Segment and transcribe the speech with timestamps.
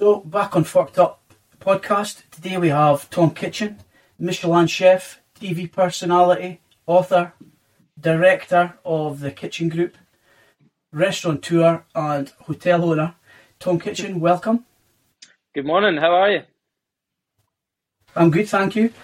[0.00, 1.20] So, back on Forked Up
[1.60, 2.22] podcast.
[2.30, 3.80] Today we have Tom Kitchin,
[4.18, 7.34] Michelin chef, TV personality, author,
[8.00, 9.98] director of the Kitchin Group,
[10.90, 13.14] restaurateur, and hotel owner.
[13.58, 14.64] Tom Kitchin, welcome.
[15.54, 15.98] Good morning.
[15.98, 16.42] How are you?
[18.16, 18.94] I'm good, thank you.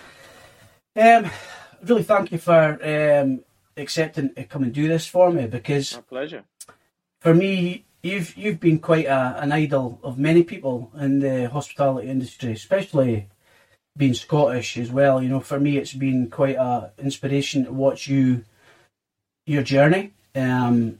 [0.98, 1.30] Um,
[1.82, 3.44] really, thank you for um,
[3.76, 6.44] accepting to come and do this for me because My pleasure.
[7.20, 12.08] for me, you've you've been quite a, an idol of many people in the hospitality
[12.08, 13.28] industry, especially
[13.96, 15.22] being Scottish as well.
[15.22, 18.44] You know, for me, it's been quite a inspiration to watch you
[19.46, 20.12] your journey.
[20.34, 20.98] Um,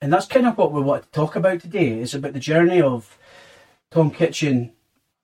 [0.00, 2.00] and that's kind of what we want to talk about today.
[2.00, 3.18] Is about the journey of
[3.90, 4.72] Tom Kitchin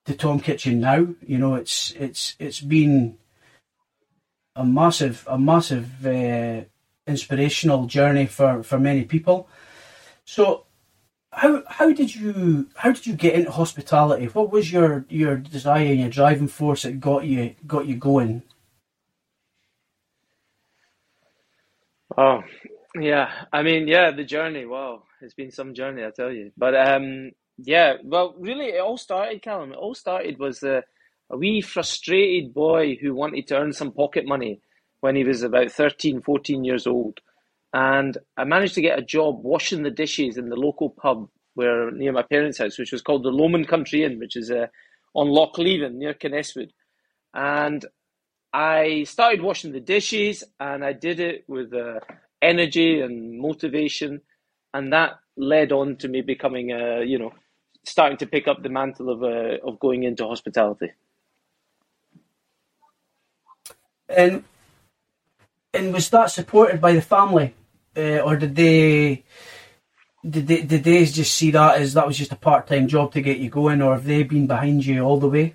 [0.04, 1.06] to Tom Kitchin now.
[1.26, 3.18] You know, it's it's it's been
[4.54, 6.62] a massive a massive uh,
[7.06, 9.48] inspirational journey for, for many people.
[10.24, 10.65] So,
[11.36, 14.26] how how did you how did you get into hospitality?
[14.26, 18.42] What was your your desire and your driving force that got you got you going?
[22.18, 22.42] Oh,
[23.00, 23.30] yeah.
[23.52, 24.66] I mean, yeah, the journey.
[24.66, 26.52] Wow, it's been some journey, I tell you.
[26.56, 27.94] But um, yeah.
[28.04, 29.72] Well, really, it all started, Calum.
[29.72, 30.84] It all started was a,
[31.30, 34.60] a wee frustrated boy who wanted to earn some pocket money
[35.00, 37.20] when he was about 13, 14 years old,
[37.72, 41.90] and I managed to get a job washing the dishes in the local pub where
[41.90, 44.66] near my parents' house, which was called the Lomond Country Inn, which is uh,
[45.14, 46.70] on Loch Leven near Kinneswood,
[47.34, 47.84] and
[48.56, 52.00] I started washing the dishes and I did it with uh,
[52.40, 54.22] energy and motivation.
[54.72, 57.34] And that led on to me becoming, a you know,
[57.84, 60.92] starting to pick up the mantle of, uh, of going into hospitality.
[64.08, 64.44] And
[65.72, 67.54] and was that supported by the family,
[67.96, 69.24] uh, or did they
[70.28, 73.12] did they did they just see that as that was just a part time job
[73.12, 75.54] to get you going, or have they been behind you all the way?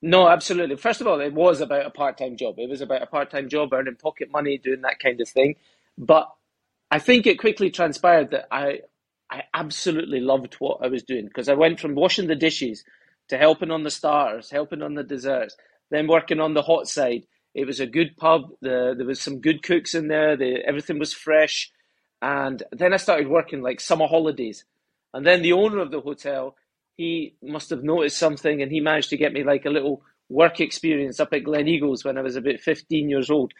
[0.00, 0.76] No, absolutely.
[0.76, 2.58] First of all, it was about a part time job.
[2.58, 5.56] It was about a part time job, earning pocket money, doing that kind of thing.
[5.96, 6.28] But
[6.90, 8.80] I think it quickly transpired that I
[9.30, 12.84] I absolutely loved what I was doing because I went from washing the dishes
[13.28, 15.56] to helping on the starters, helping on the desserts,
[15.90, 17.24] then working on the hot side.
[17.54, 18.50] It was a good pub.
[18.60, 20.36] The, there was some good cooks in there.
[20.36, 21.70] The, everything was fresh.
[22.22, 24.64] And then I started working like summer holidays.
[25.14, 26.56] And then the owner of the hotel,
[26.96, 30.60] he must have noticed something and he managed to get me like a little work
[30.60, 33.52] experience up at Gleneagles when I was about 15 years old.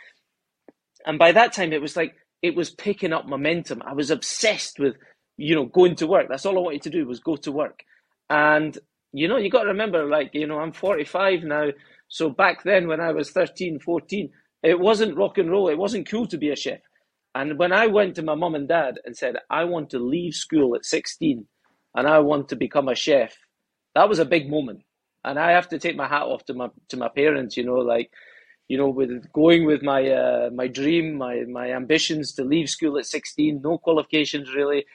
[1.07, 3.83] And by that time, it was like, it was picking up momentum.
[3.85, 4.97] I was obsessed with,
[5.37, 6.27] you know, going to work.
[6.29, 7.81] That's all I wanted to do was go to work.
[8.31, 8.77] And,
[9.13, 11.69] you know, you got to remember, like, you know, I'm 45 now.
[12.09, 14.31] So back then when I was 13, 14,
[14.63, 15.69] it wasn't rock and roll.
[15.69, 16.81] It wasn't cool to be a chef.
[17.35, 20.35] And when I went to my mum and dad and said, I want to leave
[20.35, 21.47] school at 16
[21.95, 23.37] and I want to become a chef,
[23.95, 24.81] that was a big moment.
[25.25, 27.77] And I have to take my hat off to my to my parents, you know,
[27.77, 28.11] like,
[28.69, 32.97] you know, with going with my uh, my dream, my my ambitions to leave school
[32.99, 34.87] at 16, no qualifications really,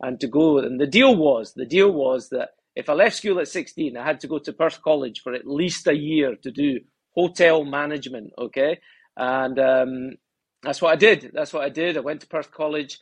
[0.00, 0.58] and to go.
[0.58, 4.04] And the deal was, the deal was that if I left school at 16, I
[4.04, 6.80] had to go to Perth College for at least a year to do
[7.14, 8.80] hotel management, okay?
[9.16, 10.10] And um,
[10.62, 11.30] that's what I did.
[11.34, 11.96] That's what I did.
[11.96, 12.98] I went to Perth College.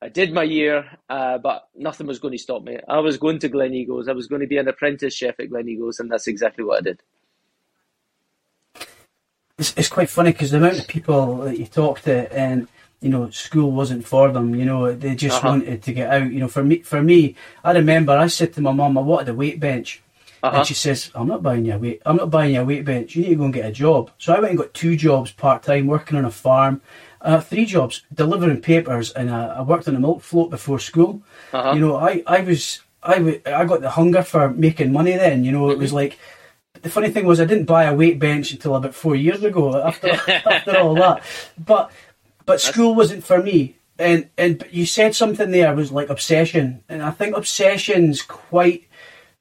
[0.00, 2.78] I did my year, uh, but nothing was going to stop me.
[2.88, 4.08] I was going to Gleneagles.
[4.08, 6.82] I was going to be an apprentice chef at Gleneagles, and that's exactly what I
[6.82, 7.02] did.
[9.58, 12.66] It's, it's quite funny because the amount of people that you talk to and
[13.02, 14.54] you know school wasn't for them.
[14.54, 15.48] You know they just Uh-huh.
[15.50, 16.30] wanted to get out.
[16.32, 19.28] You know for me, for me, I remember I said to my mum, I wanted
[19.28, 20.02] a weight bench.
[20.44, 20.56] Uh-huh.
[20.58, 22.02] And she says, "I'm not buying you a weight.
[22.04, 23.14] I'm not buying you a weight bench.
[23.14, 25.30] You need to go and get a job." So I went and got two jobs
[25.30, 26.80] part time, working on a farm.
[27.20, 31.22] Uh, three jobs, delivering papers, and uh, I worked on a milk float before school.
[31.52, 31.72] Uh-huh.
[31.74, 35.12] You know, I, I was I, w- I got the hunger for making money.
[35.12, 35.82] Then you know, it Mm-hmm.
[35.82, 36.18] was like
[36.82, 39.80] the funny thing was I didn't buy a weight bench until about four years ago.
[39.80, 40.08] After
[40.56, 41.22] after all that,
[41.64, 41.92] but
[42.46, 43.76] but school wasn't for me.
[43.98, 48.88] And and but you said something there was like obsession, and I think obsession's quite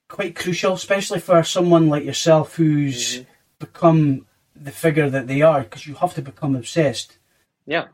[0.08, 3.24] quite crucial, especially for someone like yourself who's Mm-hmm.
[3.60, 4.26] become
[4.56, 7.18] the figure that they are, because you have to become obsessed.
[7.66, 7.88] Yeah,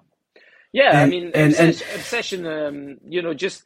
[0.74, 1.00] yeah.
[1.01, 2.48] I mean, and- and- obsession, obsession.
[2.48, 3.63] Um, you know, just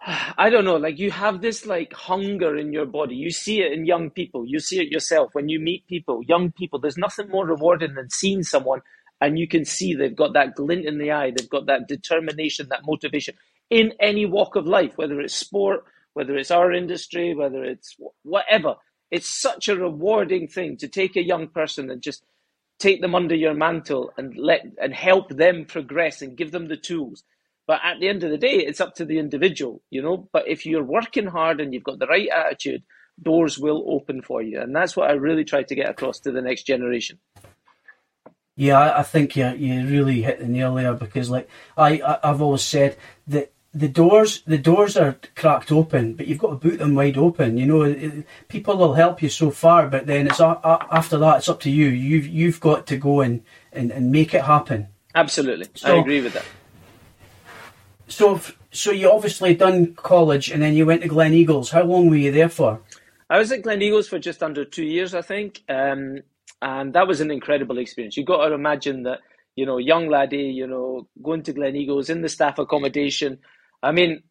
[0.38, 0.76] I don't know.
[0.76, 3.14] Like you have this like hunger in your body.
[3.14, 4.44] You see it in young people.
[4.46, 6.78] You see it yourself when you meet people, young people.
[6.78, 8.80] There's nothing more rewarding than seeing someone
[9.20, 11.30] and you can see they've got that glint in the eye.
[11.30, 13.34] They've got that determination, that motivation
[13.70, 18.76] in any walk of life, whether it's sport, whether it's our industry, whether it's whatever.
[19.10, 22.24] It's such a rewarding thing to take a young person and just
[22.78, 26.76] take them under your mantle and let and help them progress and give them the
[26.76, 27.24] tools.
[27.66, 30.28] But at the end of the day, it's up to the individual, you know.
[30.32, 32.82] But if you're working hard and you've got the right attitude,
[33.22, 34.60] doors will open for you.
[34.60, 37.18] And that's what I really try to get across to the next generation.
[38.56, 42.40] Yeah, I think you you really hit the nail there because, like I, I I've
[42.40, 42.96] always said
[43.26, 47.18] that the doors the doors are cracked open, but you've got to boot them wide
[47.18, 47.58] open.
[47.58, 51.60] You know, people will help you so far, but then it's after that it's up
[51.60, 51.88] to you.
[51.88, 53.42] You've you've got to go and,
[53.72, 54.88] and, and make it happen.
[55.16, 56.44] Absolutely, so, I agree with that.
[58.06, 58.40] So,
[58.70, 61.70] so you obviously done college, and then you went to Gleneagles.
[61.70, 62.80] How long were you there for?
[63.28, 66.22] I was at Gleneagles for just under two years, I think, um,
[66.62, 68.16] and that was an incredible experience.
[68.16, 69.20] You got to imagine that,
[69.56, 73.38] you know, young laddie, you know, going to Gleneagles in the staff accommodation.
[73.82, 74.22] I mean,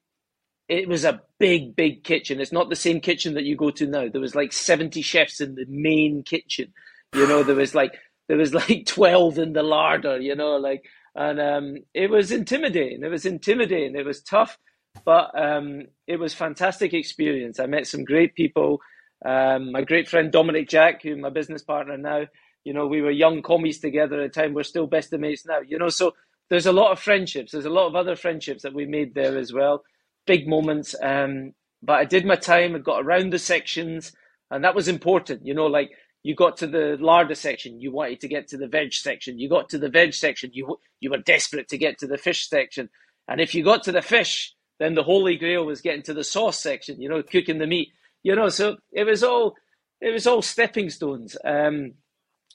[0.69, 2.39] it was a big, big kitchen.
[2.39, 4.07] It's not the same kitchen that you go to now.
[4.07, 6.73] There was like seventy chefs in the main kitchen.
[7.13, 7.93] You know, there was like
[8.27, 10.19] there was like twelve in the larder.
[10.19, 10.83] You know, like
[11.15, 13.03] and um, it was intimidating.
[13.03, 13.95] It was intimidating.
[13.95, 14.57] It was tough,
[15.05, 17.59] but um, it was fantastic experience.
[17.59, 18.79] I met some great people.
[19.25, 22.25] Um, my great friend Dominic Jack, who's my business partner now,
[22.63, 24.53] you know, we were young commis together at the time.
[24.53, 25.59] We're still best of mates now.
[25.59, 26.13] You know, so
[26.49, 27.51] there's a lot of friendships.
[27.51, 29.83] There's a lot of other friendships that we made there as well.
[30.25, 30.95] Big moments.
[31.01, 32.75] Um, but I did my time.
[32.75, 34.13] I got around the sections,
[34.49, 35.45] and that was important.
[35.45, 35.91] You know, like
[36.23, 39.37] you got to the larder section, you wanted to get to the veg section.
[39.37, 42.47] You got to the veg section, you you were desperate to get to the fish
[42.47, 42.89] section.
[43.27, 46.23] And if you got to the fish, then the holy grail was getting to the
[46.23, 47.01] sauce section.
[47.01, 47.89] You know, cooking the meat.
[48.23, 49.55] You know, so it was all
[50.01, 51.37] it was all stepping stones.
[51.43, 51.93] Um,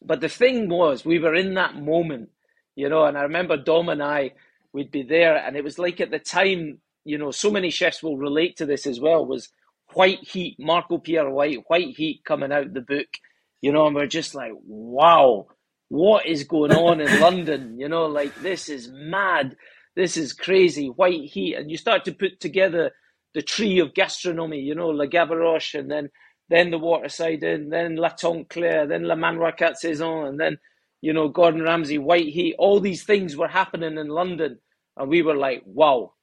[0.03, 2.31] but the thing was, we were in that moment,
[2.77, 4.33] you know, and I remember Dom and I,
[4.73, 8.03] we'd be there, and it was like at the time, you know, so many chefs
[8.03, 9.27] will relate to this as well.
[9.27, 9.49] Was
[9.95, 13.09] White Heat, Marco Pierre White, White Heat coming out the book
[13.61, 15.47] you know, and we're just like, wow,
[15.89, 17.79] what is going on in London?
[17.79, 19.57] You know, like this is mad.
[19.97, 20.87] This is crazy.
[20.89, 21.55] White heat.
[21.55, 22.93] And you start to put together
[23.35, 26.11] the tree of gastronomy, you know, Le Gavroche, and then
[26.49, 30.59] then the Waterside Inn, then La Tante Claire, then Le Manoir Quatre Saisons, and then,
[31.03, 32.55] you know, Gordon Ramsay, White Heat.
[32.59, 34.59] All these things were happening in London.
[34.97, 36.15] And we were like, wow.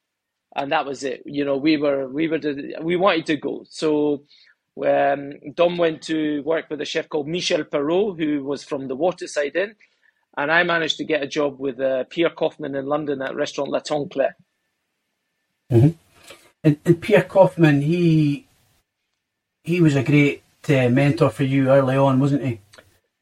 [0.54, 1.22] And that was it.
[1.26, 2.40] You know, we were, we were,
[2.82, 3.64] we wanted to go.
[3.68, 4.24] So
[4.84, 8.96] um, Dom went to work with a chef called Michel Perrault, who was from the
[8.96, 9.74] Waterside Inn,
[10.36, 13.70] and I managed to get a job with uh, Pierre Koffmann in London at restaurant
[13.70, 14.36] La Tante Claire.
[15.72, 15.88] Mm-hmm.
[16.66, 18.48] And, and, Pierre Koffmann, he
[19.62, 22.60] he was a great uh, mentor for you early on, wasn't he?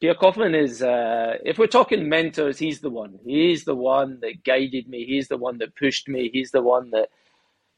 [0.01, 3.19] Pierre Koffmann is, uh, if we're talking mentors, he's the one.
[3.23, 5.05] He's the one that guided me.
[5.05, 6.31] He's the one that pushed me.
[6.33, 7.11] He's the one that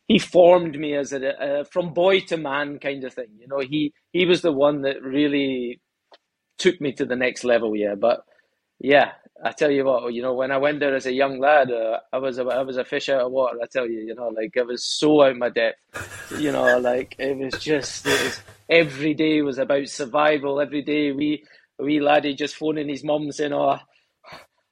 [0.07, 3.31] he formed me as a, from boy to man kind of thing.
[3.41, 5.81] You know, he he was the one that really
[6.59, 7.75] took me to the next level.
[7.75, 8.23] Yeah, but
[8.79, 9.13] yeah,
[9.45, 12.01] I tell you what, you know, when I went there as a young lad, uh,
[12.13, 13.59] I was a, I was a fish out of water.
[13.63, 15.79] I tell you, you know, like I was so out my depth.
[16.39, 20.61] You know, like it was just it was, every day was about survival.
[20.61, 21.45] Every day we
[21.79, 23.79] we laddie just phoning his mum saying, "Oh,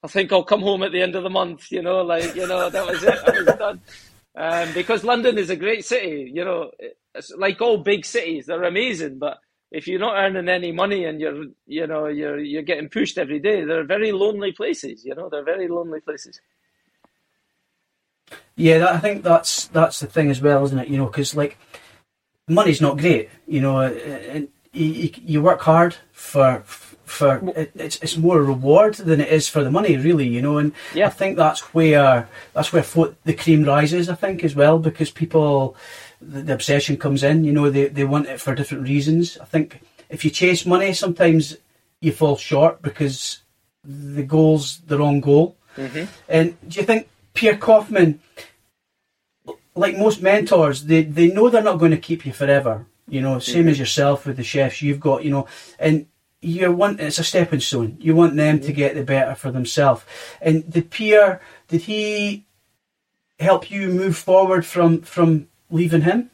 [0.02, 2.46] I think I'll come home at the end of the month." You know, like you
[2.46, 3.18] know that was it.
[3.26, 3.80] I was done
[4.36, 6.30] um, because London is a great city.
[6.34, 6.70] You know,
[7.14, 9.38] it's like all big cities, they're amazing, but
[9.74, 13.40] if you're not earning any money and you're, you know, you're you're getting pushed every
[13.40, 15.04] day, they're very lonely places.
[15.04, 16.40] You know, they're very lonely places.
[18.56, 20.88] Yeah, I think that's that's the thing as well, isn't it?
[20.88, 21.58] You know, because like
[22.48, 23.30] money's not great.
[23.48, 26.62] You know, uh, uh, and you, you work hard for
[27.04, 30.28] for it's it's more a reward than it is for the money, really.
[30.28, 31.08] You know, and yeah.
[31.08, 32.84] I think that's where that's where
[33.24, 34.08] the cream rises.
[34.08, 35.76] I think as well because people
[36.26, 37.44] the, the, obsession comes in.
[37.44, 39.38] You know, they they want it for different reasons.
[39.38, 41.56] I think if you chase money, sometimes
[42.00, 43.40] you fall short because
[43.84, 45.56] the goal's the wrong goal.
[45.76, 46.04] Mm-hmm.
[46.28, 48.18] And do you think Pierre Koffmann,
[49.74, 52.86] like most mentors, they they know they're not going to keep you forever.
[53.08, 53.68] You know, same mm-hmm.
[53.70, 55.24] as yourself with the chefs you've got.
[55.24, 55.46] You know,
[55.78, 56.06] and
[56.40, 57.96] you want it's a stepping stone.
[58.00, 60.04] You want them to get the better for themselves.
[60.40, 62.44] And did Pierre did he
[63.40, 66.30] help you move forward from from leaving him?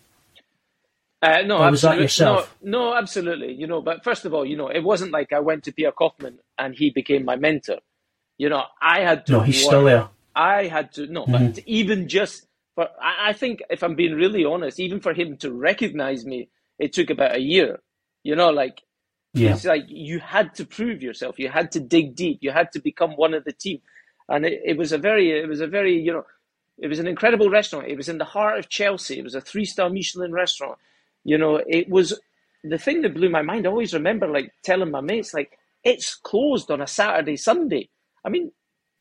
[1.22, 2.56] Uh, no, or was that yourself?
[2.62, 3.52] No, no, absolutely.
[3.52, 5.92] You know, but first of all, you know, it wasn't like I went to Pierre
[5.92, 7.78] Koffmann and he became my mentor.
[8.38, 9.32] You know, I had to.
[9.32, 9.70] No, he's work.
[9.70, 10.08] still there.
[10.34, 11.06] I had to.
[11.06, 11.48] No, mm-hmm.
[11.48, 15.36] but even just for, I, I think if I'm being really honest, even for him
[15.38, 17.80] to recognize me, it took about a year.
[18.22, 18.82] You know, like
[19.32, 19.52] yeah.
[19.52, 21.38] It's like you had to prove yourself.
[21.38, 22.38] You had to dig deep.
[22.40, 23.80] You had to become one of the team.
[24.28, 26.24] And it, it was a very, it was a very, you know,
[26.80, 27.88] it was an incredible restaurant.
[27.88, 29.18] It was in the heart of Chelsea.
[29.18, 30.78] It was a three star Michelin restaurant.
[31.24, 32.18] You know, it was
[32.64, 33.66] the thing that blew my mind.
[33.66, 37.90] I always remember like telling my mates, like, it's closed on a Saturday, Sunday.
[38.24, 38.52] I mean,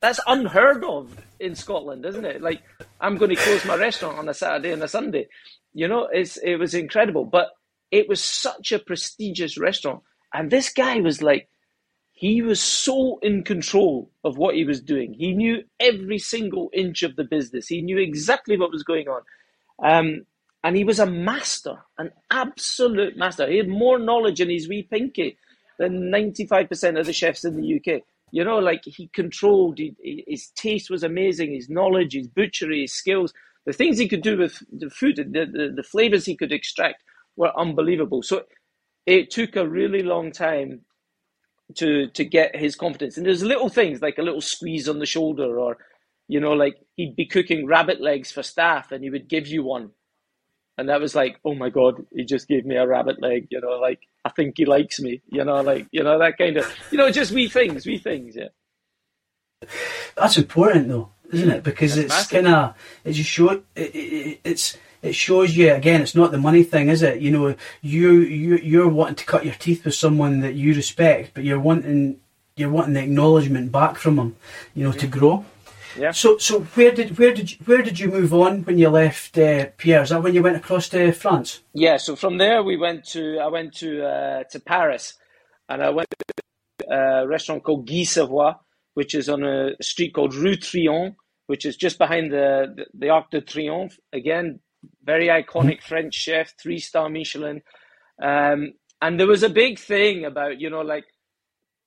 [0.01, 2.41] that's unheard of in Scotland, isn't it?
[2.41, 2.61] Like
[2.99, 5.27] I'm going to close my restaurant on a Saturday and a Sunday.
[5.73, 7.49] You know, it's it was incredible, but
[7.91, 10.01] it was such a prestigious restaurant,
[10.33, 11.49] and this guy was like,
[12.19, 15.13] he was so in control of what he was doing.
[15.13, 17.69] He knew every single inch of the business.
[17.69, 19.21] He knew exactly what was going on,
[19.81, 20.25] um,
[20.61, 23.47] and he was a master, an absolute master.
[23.49, 25.37] He had more knowledge in his wee pinky
[25.77, 28.01] than ninety five percent of the chefs in the UK.
[28.31, 29.95] You know, like he controlled, he,
[30.27, 33.33] his taste was amazing, his knowledge, his butchery, his skills,
[33.65, 37.01] the things he could do with the food, the, the, the flavors he could extract
[37.37, 38.23] were unbelievable.
[38.23, 38.43] So
[39.05, 40.81] it took a really long time
[41.75, 43.17] to to get his confidence.
[43.17, 45.77] And there's little things like a little squeeze on the shoulder, or
[46.27, 49.63] you know, like he'd be cooking rabbit legs for staff, and he would give you
[49.63, 49.91] one,
[50.77, 53.47] and that was like, oh my god, he just gave me a rabbit leg.
[53.51, 55.21] You know, like I think he likes me.
[55.31, 58.35] You know, like you know that kind of you know just wee things, wee things.
[58.35, 58.49] Yeah.
[60.15, 61.63] That's important though, isn't it?
[61.63, 66.01] Because That's it's kind of it just show it, it, it's it shows you again.
[66.01, 67.21] It's not the money thing, is it?
[67.21, 71.31] You know, you you you're wanting to cut your teeth with someone that you respect,
[71.33, 72.19] but you're wanting
[72.55, 74.35] you're wanting the acknowledgement back from them.
[74.75, 74.99] You know, yeah.
[74.99, 75.45] to grow.
[75.97, 76.11] Yeah.
[76.11, 79.37] So, so where did where did you, where did you move on when you left
[79.37, 80.03] uh, Pierre?
[80.03, 81.61] Is that when you went across to France?
[81.73, 81.97] Yeah.
[81.97, 85.15] So from there we went to I went to uh, to Paris,
[85.67, 88.53] and I went to a restaurant called Guy Savoy,
[88.93, 91.15] which is on a street called Rue Triomphe,
[91.47, 93.97] which is just behind the the, the Arc de Triomphe.
[94.13, 94.59] Again,
[95.03, 97.61] very iconic French chef, three star Michelin.
[98.21, 101.05] Um, and there was a big thing about you know like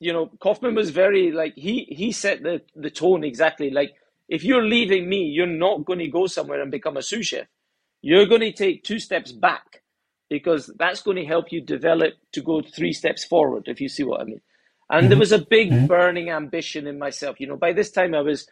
[0.00, 3.92] you know Koffmann was very like he he set the the tone exactly like
[4.32, 7.46] if you're leaving me, you're not going to go somewhere and become a sous chef.
[8.00, 9.82] You're going to take two steps back
[10.30, 14.04] because that's going to help you develop to go three steps forward, if you see
[14.04, 14.40] what I mean.
[14.88, 15.20] And there mm-hmm.
[15.20, 15.86] was a big mm-hmm.
[15.86, 17.40] burning ambition in myself.
[17.40, 18.48] You know, by this time I was,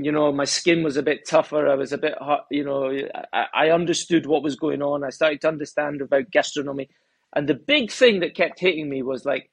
[0.00, 1.68] you know, my skin was a bit tougher.
[1.68, 2.46] I was a bit hot.
[2.50, 2.92] You know,
[3.32, 5.04] I, I understood what was going on.
[5.04, 6.88] I started to understand about gastronomy.
[7.34, 9.50] And the big thing that kept hitting me was like,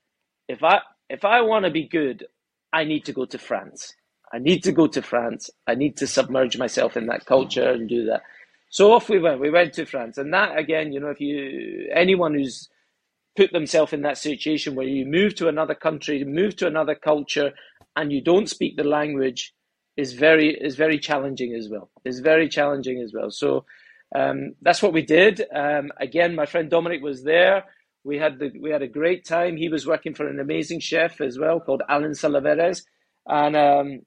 [0.47, 2.25] if I if I want to be good,
[2.71, 3.95] I need to go to France.
[4.33, 5.49] I need to go to France.
[5.67, 8.21] I need to submerge myself in that culture and do that.
[8.69, 9.39] So off we went.
[9.39, 12.69] We went to France, and that again, you know, if you anyone who's
[13.37, 17.53] put themselves in that situation where you move to another country, move to another culture,
[17.95, 19.54] and you don't speak the language,
[19.97, 21.89] is very is very challenging as well.
[22.03, 23.31] Is very challenging as well.
[23.31, 23.65] So
[24.15, 25.41] um, that's what we did.
[25.53, 27.65] Um, again, my friend Dominic was there.
[28.03, 29.57] We had the we had a great time.
[29.57, 32.83] He was working for an amazing chef as well called Alain Solivérès,
[33.27, 34.01] and um,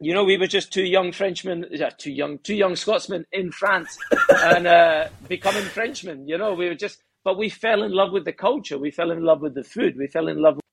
[0.00, 3.52] you know, we were just two young Frenchmen, yeah, two young, two young Scotsmen in
[3.52, 3.98] France,
[4.30, 6.26] and uh, becoming Frenchmen.
[6.26, 8.78] You know, we were just, but we fell in love with the culture.
[8.78, 9.96] We fell in love with the food.
[9.98, 10.64] We fell in love, with,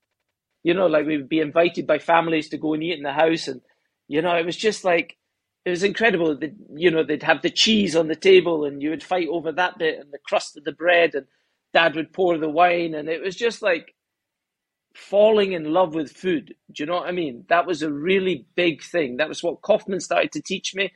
[0.64, 3.12] you know, like we would be invited by families to go and eat in the
[3.12, 3.60] house, and
[4.08, 5.18] you know, it was just like
[5.66, 6.38] it was incredible.
[6.38, 9.52] That you know, they'd have the cheese on the table, and you would fight over
[9.54, 11.28] that bit and the crust of the bread, and
[11.74, 13.94] Dad would pour the wine, and it was just like
[14.96, 16.56] falling in love with food.
[16.72, 17.46] Do you know what I mean?
[17.50, 19.18] That was a really big thing.
[19.18, 20.92] That was what Koffmann started to teach me.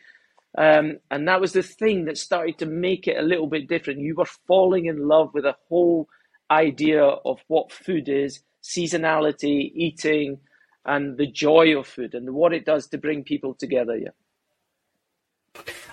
[0.58, 4.02] Um, and that was the thing that started to make it a little bit different.
[4.02, 6.08] You were falling in love with a whole
[6.52, 10.40] idea of what food is, seasonality, eating,
[10.86, 13.98] and the joy of food and what it does to bring people together.
[13.98, 14.10] Yeah.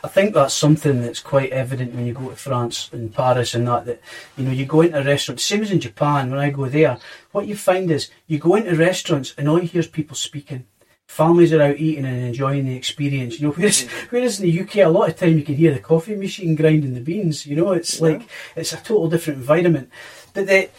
[0.02, 3.66] I think that's something that's quite evident when you go to France and Paris and
[3.66, 4.00] that, that,
[4.37, 6.99] you know, you go into a restaurant, same as in Japan, when I go there,
[7.33, 10.66] what you find is you go into restaurants and all you hear is people speaking.
[11.09, 14.76] Families are out eating and enjoying the experience, you know, whereas, whereas in the UK,
[14.76, 17.73] a lot of time you can hear the coffee machine grinding the beans, you know,
[17.73, 18.09] it's yeah.
[18.09, 18.23] like,
[18.54, 19.90] it's a total different environment.
[20.33, 20.71] But the,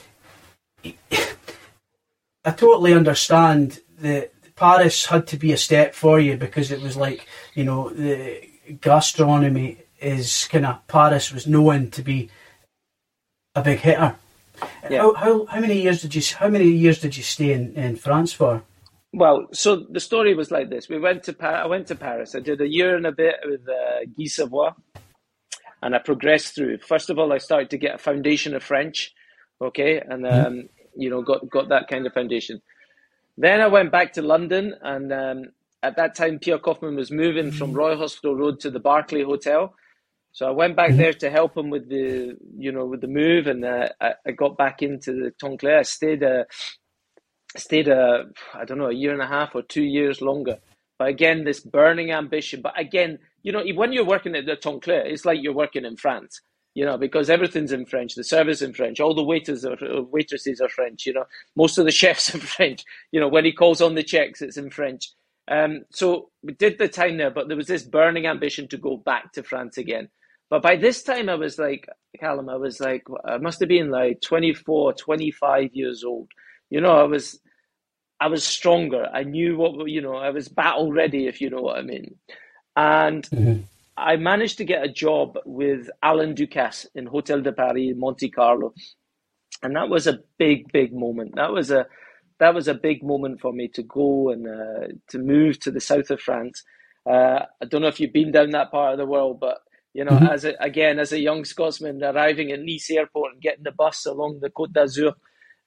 [2.46, 6.98] I totally understand that Paris had to be a step for you because it was
[6.98, 8.42] like, you know, the
[8.82, 12.30] gastronomy is kind of Paris was known to be
[13.56, 14.16] a big hitter.
[14.90, 15.04] Yeah.
[15.04, 17.96] How, how, how many years did you how many years did you stay in, in
[17.96, 18.64] France for?
[19.14, 21.62] Well, so the story was like this: we went to Paris.
[21.64, 22.36] I went to Paris.
[22.36, 24.70] I did a year and a bit with uh, Guy Savoy,
[25.82, 26.80] and I progressed through.
[26.80, 29.14] First of all, I started to get a foundation of French,
[29.62, 30.46] okay, and mm-hmm.
[30.46, 30.70] um, mm.
[30.96, 32.62] you know got got that kind of foundation.
[33.42, 35.46] Then I went back to London, and um,
[35.82, 39.74] at that time, Pierre Koffmann was moving from Royal Hospital Road to the Berkeley Hotel.
[40.34, 40.98] So I went back mm-hmm.
[40.98, 44.32] there to help him with the, you know, with the move, and uh, I, I,
[44.32, 45.80] got back into the Tante Claire.
[45.80, 46.44] I stayed, uh,
[47.56, 50.58] stayed, uh, I don't know, a year and a half or two years longer.
[50.98, 52.62] But again, this burning ambition.
[52.62, 55.86] But again, you know, when you're working at the Tante Claire, it's like you're working
[55.86, 56.42] in France,
[56.80, 60.62] you know, because everything's in French, the service in French, all the waiters are waitresses
[60.62, 61.26] are French, you know,
[61.58, 62.86] most of the chefs are French.
[63.12, 65.10] You know, when he calls on the checks, it's in French.
[65.50, 68.96] Um, so we did the time there, but there was this burning ambition to go
[68.96, 70.08] back to France again.
[70.50, 71.86] But by this time, I was like,
[72.18, 76.30] Calum, I was like, I must have been like 24, 25 years old.
[76.70, 77.42] You know, I was,
[78.22, 79.06] I was stronger.
[79.14, 82.16] I knew what, you know, I was battle ready, if you know what I mean.
[82.78, 83.64] And mm-hmm.
[84.00, 88.74] I managed to get a job with Alain Ducasse in Hotel de Paris, Monte Carlo.
[89.62, 91.36] And that was a big, big moment.
[91.36, 91.86] That was a,
[92.40, 95.82] that was a big moment for me to go and uh, to move to the
[95.82, 96.64] south of France.
[97.10, 99.58] Uh, I don't know if you've been down that part of the world, but
[99.94, 100.28] you know, mm-hmm.
[100.28, 104.06] as a, again as a young Scotsman arriving at Nice airport and getting the bus
[104.06, 105.14] along the Côte d'Azur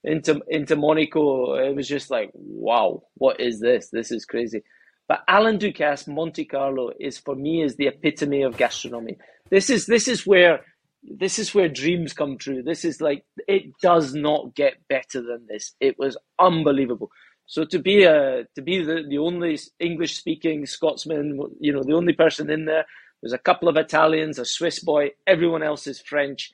[0.03, 3.89] into into Monaco, it was just like, wow, what is this?
[3.91, 4.63] This is crazy.
[5.07, 9.17] But Alain Ducasse Monte Carlo is for me is the epitome of gastronomy.
[9.49, 10.61] This is this is where
[11.03, 12.63] this is where dreams come true.
[12.63, 15.73] This is like it does not get better than this.
[15.79, 17.11] It was unbelievable.
[17.45, 21.93] So to be a to be the, the only English speaking Scotsman, you know, the
[21.93, 22.85] only person in there,
[23.21, 26.53] there's a couple of Italians, a Swiss boy, everyone else is French.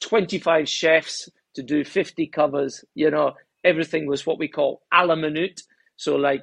[0.00, 5.14] 25 chefs to do 50 covers, you know, everything was what we call a la
[5.14, 5.60] minute.
[5.96, 6.42] So like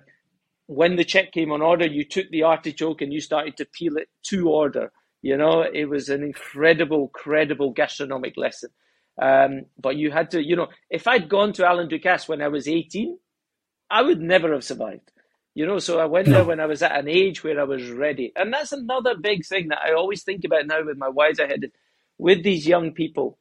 [0.68, 3.98] when the check came on order, you took the artichoke and you started to peel
[3.98, 4.92] it to order.
[5.22, 8.70] You know, it was an incredible, credible gastronomic lesson.
[9.20, 12.50] Um, but you had to, you know, if I'd gone to Alain Ducasse when I
[12.50, 13.18] was 18,
[13.90, 15.12] I would never have survived.
[15.56, 17.90] You know, so I went there when I was at an age where I was
[17.90, 18.32] ready.
[18.36, 21.72] And that's another big thing that I always think about now with my wiser headed,
[22.20, 23.40] with these young people.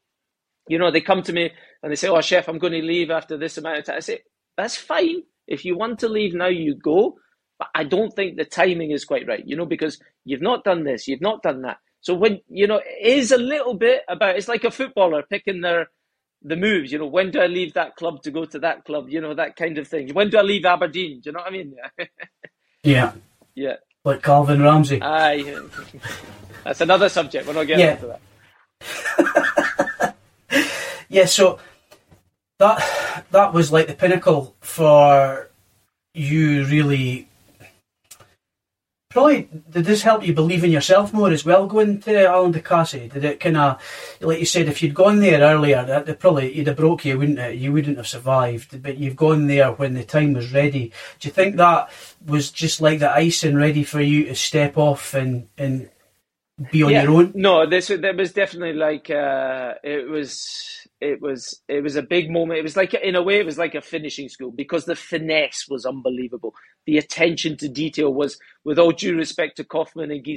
[0.66, 1.50] You know, they come to me
[1.82, 3.96] and they say, Oh, chef, I'm going to leave after this amount of time.
[3.96, 4.20] I say,
[4.56, 5.24] That's fine.
[5.46, 7.16] If you want to leave now, you go.
[7.58, 10.84] But I don't think the timing is quite right, you know, because you've not done
[10.84, 11.78] this, you've not done that.
[12.00, 15.62] So when you know, it is a little bit about it's like a footballer picking
[15.62, 15.88] their
[16.42, 19.08] the moves, you know, when do I leave that club to go to that club,
[19.08, 20.12] you know, that kind of thing.
[20.14, 21.20] When do I leave Aberdeen?
[21.20, 21.74] Do you know what I mean?
[22.84, 23.12] yeah.
[23.54, 23.76] Yeah.
[24.04, 25.02] Like Calvin Ramsay.
[25.02, 25.60] Aye.
[26.64, 27.46] That's another subject.
[27.46, 27.92] We're not getting yeah.
[27.94, 28.18] into
[30.00, 30.14] that.
[31.08, 31.58] yeah, so
[32.58, 35.50] that that was like the pinnacle for
[36.14, 37.28] you really
[39.16, 43.10] probably did this help you believe in yourself more as well going to Alain Ducasse?
[43.10, 43.82] Did it kind of,
[44.20, 47.38] like you said, if you'd gone there earlier, that probably you'd have broke you, wouldn't
[47.38, 47.56] it?
[47.56, 48.82] You wouldn't have survived.
[48.82, 50.92] But you've gone there when the time was ready.
[51.18, 51.90] Do you think that
[52.26, 55.88] was just like the icing ready for you to step off and and
[56.70, 57.32] be on yeah, your own?
[57.34, 62.30] No, this that was definitely like uh, it was it was it was a big
[62.30, 62.58] moment.
[62.58, 65.66] It was like in a way it was like a finishing school because the finesse
[65.68, 66.54] was unbelievable.
[66.86, 70.36] The attention to detail was, with all due respect to Koffmann and Guy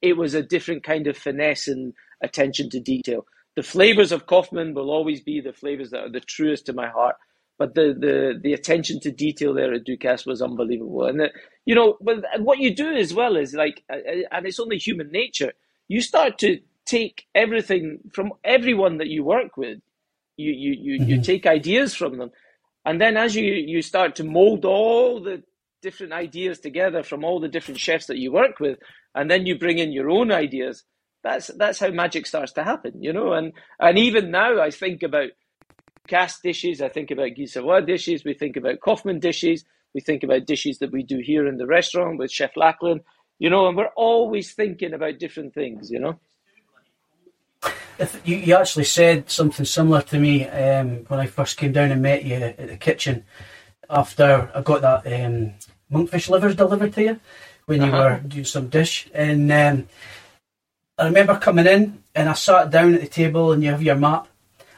[0.00, 3.26] it was a different kind of finesse and attention to detail.
[3.54, 6.88] The flavors of Koffmann will always be the flavors that are the truest to my
[6.88, 7.16] heart.
[7.58, 11.04] But the, the, the attention to detail there at Ducasse was unbelievable.
[11.04, 11.30] And,
[11.64, 14.78] you know, but what you do as well is like, uh, uh, and it's only
[14.78, 15.52] human nature,
[15.86, 19.78] you start to take everything from everyone that you work with.
[20.36, 21.10] You you you, mm-hmm.
[21.10, 22.30] you take ideas from them,
[22.84, 25.42] and then as you you start to mold all the
[25.82, 28.78] different ideas together from all the different chefs that you work with,
[29.14, 30.84] and then you bring in your own ideas.
[31.22, 33.32] That's that's how magic starts to happen, you know.
[33.32, 35.30] And and even now, I think about
[36.08, 36.80] cast dishes.
[36.80, 38.24] I think about Guy Savoy dishes.
[38.24, 39.64] We think about Koffmann dishes.
[39.94, 43.00] We think about dishes that we do here in the restaurant with Chef Lachlan.
[43.38, 45.90] You know, and we're always thinking about different things.
[45.90, 46.18] You know
[48.24, 52.02] you, you actually said something similar to me um, when I first came down and
[52.02, 53.24] met you at the kitchen
[53.88, 55.52] after I got that um,
[55.92, 57.20] monkfish livers delivered to you
[57.66, 58.18] when you uh-huh.
[58.22, 59.08] were doing some dish.
[59.14, 59.88] And um,
[60.98, 63.96] I remember coming in and I sat down at the table and you have your
[63.96, 64.28] map.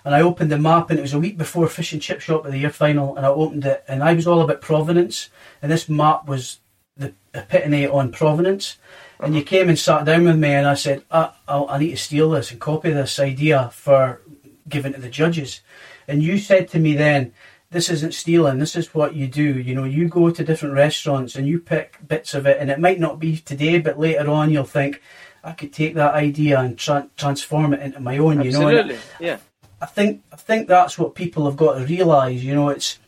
[0.05, 2.45] And I opened the map and it was a week before Fish and Chip Shop
[2.45, 5.31] of the year final and I opened it and I was all about provenance
[5.63, 6.61] and this map was
[6.97, 8.77] the epitome on provenance
[9.21, 11.91] and you came and sat down with me, and I said, I, I, I need
[11.91, 14.21] to steal this and copy this idea for
[14.69, 15.61] giving to the judges.
[16.07, 17.33] And you said to me then,
[17.71, 19.59] this isn't stealing, this is what you do.
[19.59, 22.79] You know, you go to different restaurants and you pick bits of it, and it
[22.79, 25.03] might not be today, but later on you'll think,
[25.43, 28.69] I could take that idea and tra- transform it into my own, you know.
[28.69, 29.39] Absolutely, yeah.
[29.81, 32.43] I think I think that's what people have got to realise.
[32.43, 32.99] You know, it's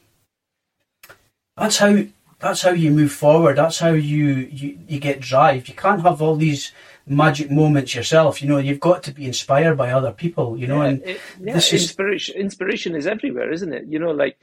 [1.57, 2.05] that's how
[2.39, 3.57] that's how you move forward.
[3.57, 5.69] That's how you, you, you get drive.
[5.69, 6.73] You can't have all these
[7.07, 8.43] magic moments yourself.
[8.43, 10.59] You know, you've got to be inspired by other people.
[10.59, 12.37] You know, yeah, and it, yeah, this is inspiration.
[12.37, 13.85] Inspiration is everywhere, isn't it?
[13.87, 14.39] You know, like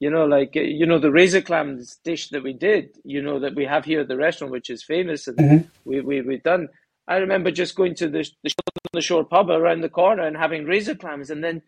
[0.00, 2.90] you know, like you know, the razor clams dish that we did.
[3.04, 5.68] You know, that we have here at the restaurant, which is famous, and mm-hmm.
[5.84, 6.68] we we we've done.
[7.08, 8.52] I remember just going to the the,
[8.92, 11.62] the shore pub around the corner and having razor clams, and then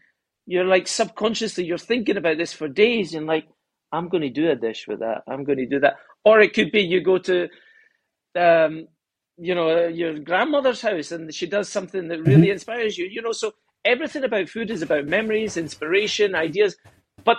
[0.46, 3.46] you're like subconsciously you're thinking about this for days, and like
[3.92, 5.22] I'm going to do a dish with that.
[5.26, 5.96] I'm going to do that.
[6.24, 7.48] or it could be you go to,
[8.36, 8.86] um,
[9.36, 12.52] you know, your grandmother's house and she does something that really mm-hmm.
[12.52, 13.06] inspires you.
[13.06, 13.52] You know, so
[13.84, 16.76] everything about food is about memories, inspiration, ideas.
[17.24, 17.38] But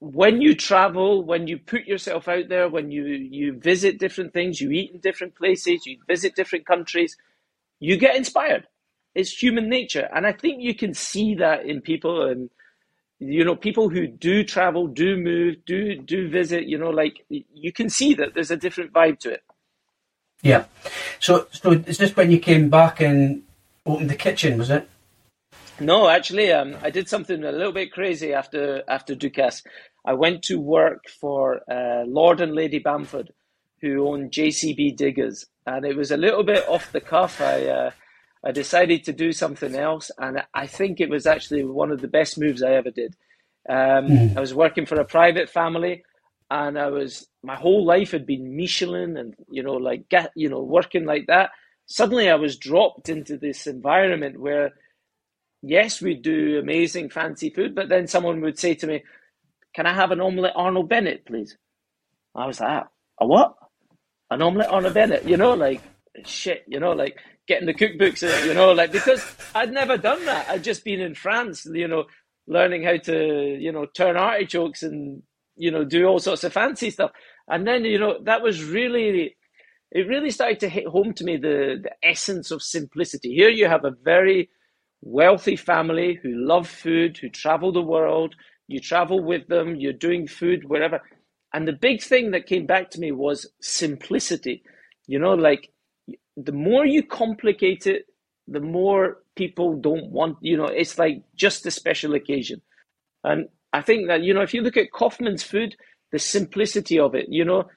[0.00, 4.60] when you travel, when you put yourself out there, when you you visit different things,
[4.60, 7.16] you eat in different places, you visit different countries,
[7.78, 8.66] you get inspired.
[9.14, 12.48] It's human nature, and I think you can see that in people and
[13.20, 17.72] you know people who do travel do move do do visit you know like you
[17.72, 19.42] can see that there's a different vibe to it.
[20.42, 20.64] Yeah.
[21.20, 23.42] So so is this when you came back and
[23.86, 24.88] opened the Kitchin was it?
[25.78, 29.62] No actually um, i did something a little bit crazy after after ducasse
[30.04, 33.32] i went to work for uh, lord and lady bamford
[33.80, 35.46] who own jcb diggers.
[35.66, 37.40] And it was a little bit off the cuff.
[37.40, 37.90] I uh,
[38.44, 42.08] I decided to do something else, and I think it was actually one of the
[42.08, 43.14] best moves I ever did.
[43.68, 44.36] Um, mm.
[44.36, 46.04] I was working for a private family,
[46.50, 50.48] and I was my whole life had been Michelin, and you know, like get you
[50.48, 51.50] know, working like that.
[51.86, 54.70] Suddenly, I was dropped into this environment where,
[55.62, 59.04] yes, we do amazing fancy food, but then someone would say to me,
[59.74, 61.58] "Can I have an omelette Arnold Bennett, please?"
[62.34, 62.84] I was like,
[63.20, 63.54] "A what?
[64.30, 65.82] An omelette Arnold Bennett?" You know, like
[66.24, 66.64] shit.
[66.66, 70.48] You know, like getting the cookbooks, uh, you know, like because I'd never done that.
[70.48, 72.04] I'd just been in France, you know,
[72.46, 75.22] learning how to, you know, turn artichokes and,
[75.56, 77.12] you know, do all sorts of fancy stuff.
[77.48, 79.36] And then, you know, that was really,
[79.90, 83.34] it really started to hit home to me the, the essence of simplicity.
[83.34, 84.48] Here you have a very
[85.02, 88.34] wealthy family who love food, who travel the world.
[88.68, 91.00] You travel with them, you're doing food wherever.
[91.52, 94.62] And the big thing that came back to me was simplicity.
[95.08, 95.70] You know, like
[96.36, 98.06] the more you complicate it,
[98.46, 102.60] the more people don't want, you know, it's like just a special occasion.
[103.22, 105.76] And I think that, you know, if you look at Koffmann's food,
[106.12, 107.68] the simplicity of it, you know,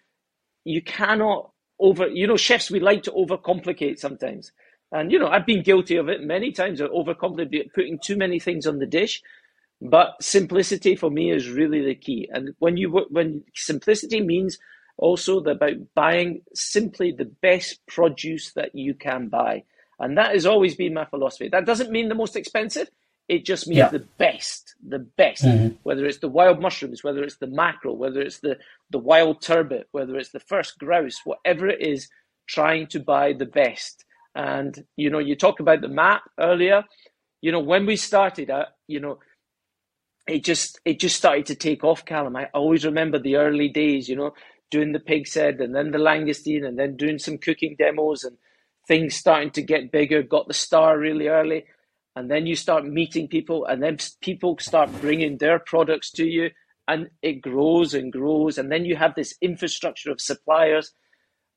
[0.64, 4.52] you cannot over, you know, chefs, we like to overcomplicate sometimes.
[4.92, 8.40] And, you know, I've been guilty of it many times, of overcomplicating, putting too many
[8.40, 9.22] things on the dish.
[9.82, 12.30] But simplicity for me is really the key.
[12.32, 14.58] And when you, when simplicity means
[14.98, 19.64] also about buying simply the best produce that you can buy.
[20.00, 21.50] And that has always been my philosophy.
[21.50, 22.90] That doesn't mean the most expensive.
[23.30, 23.90] It just means yeah.
[23.90, 25.44] the best, the best.
[25.44, 25.76] Mm-hmm.
[25.84, 28.58] Whether it's the wild mushrooms, whether it's the mackerel, whether it's the,
[28.90, 32.10] the wild turbot, whether it's the first grouse, whatever it is,
[32.48, 34.04] trying to buy the best.
[34.36, 36.84] And, you know, you talk about the map earlier.
[37.42, 39.20] You know, when we started, uh, you know,
[40.28, 42.36] it just it just started to take off, Calum.
[42.36, 44.34] I always remember the early days, you know,
[44.74, 48.36] doing the pig's head and then the langoustine and then doing some cooking demos and
[48.88, 51.66] things starting to get bigger, got the star really early.
[52.16, 56.50] And then you start meeting people and then people start bringing their products to you
[56.88, 58.58] and it grows and grows.
[58.58, 60.92] And then you have this infrastructure of suppliers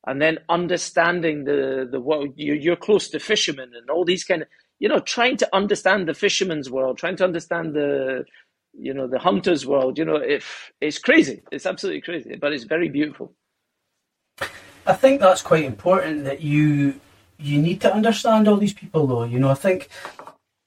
[0.05, 2.33] and then understanding the, the world.
[2.35, 6.07] You're, you're close to fishermen and all these kind of, you know, trying to understand
[6.07, 8.25] the fisherman's world, trying to understand the,
[8.79, 11.41] you know the hunters world you know if it's crazy.
[11.51, 13.33] It's absolutely crazy but it's very beautiful.
[14.85, 16.99] I think that's quite important that you
[17.39, 19.23] you need to understand all these people though.
[19.23, 19.89] You know i think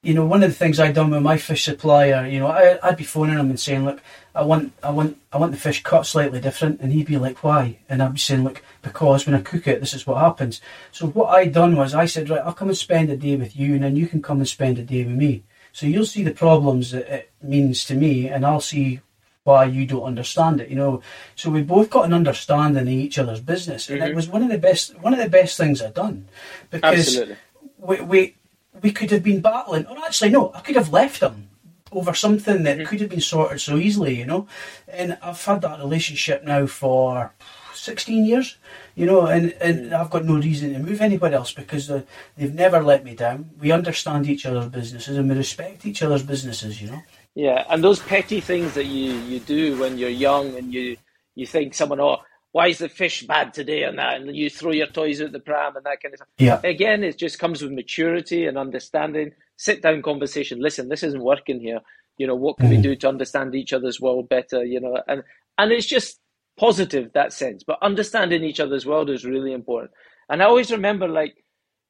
[0.02, 2.78] you know one of the things i done with my fish supplier you know I,
[2.84, 4.00] i'd be phoning him and saying look
[4.34, 7.44] i want i want i want the fish cut slightly different and he'd be like
[7.44, 7.78] why?
[7.88, 10.62] And i'd be saying look because when i cook it this is what happens.
[10.90, 13.56] So what i done was i said right i'll come and spend a day with
[13.56, 16.22] you and then you can come and spend a day with me so you'll see
[16.22, 19.00] the problems that it means to me, and I'll see
[19.44, 20.68] why you don't understand it.
[20.68, 21.02] You know,
[21.34, 24.10] so we've both got an understanding of each other's business, and mm-hmm.
[24.10, 26.28] it was one of the best one of the best things I've done
[26.70, 27.36] because Absolutely.
[27.78, 28.36] we, we
[28.82, 29.86] we could have been battling.
[29.86, 31.48] Or actually, no, I could have left them
[31.92, 32.86] over something that mm-hmm.
[32.86, 34.18] could have been sorted so easily.
[34.18, 34.48] You know,
[34.88, 37.32] and I've had that relationship now for
[37.74, 38.58] 16 years,
[38.94, 42.82] you know, and, and I've got no reason to move anywhere else because they've never
[42.82, 43.50] let me down.
[43.58, 47.02] We understand each other's businesses and we respect each other's businesses, you know.
[47.34, 50.96] Yeah, and those petty things that you, you do when you're young and you,
[51.34, 52.18] you think someone, oh,
[52.52, 55.38] why is the fish bad today and that, and you throw your toys out the
[55.38, 56.28] pram and that kind of stuff.
[56.38, 56.60] Yeah.
[56.64, 59.32] Again, it just comes with maturity and understanding.
[59.56, 60.60] Sit down conversation.
[60.60, 61.80] Listen, this isn't working here.
[62.18, 62.76] You know, what can mm-hmm.
[62.76, 64.64] we do to understand each other's world better?
[64.64, 65.22] You know, and
[65.58, 66.19] and it's just
[66.60, 69.90] positive that sense, but understanding each other's world is really important.
[70.28, 71.34] And I always remember, like,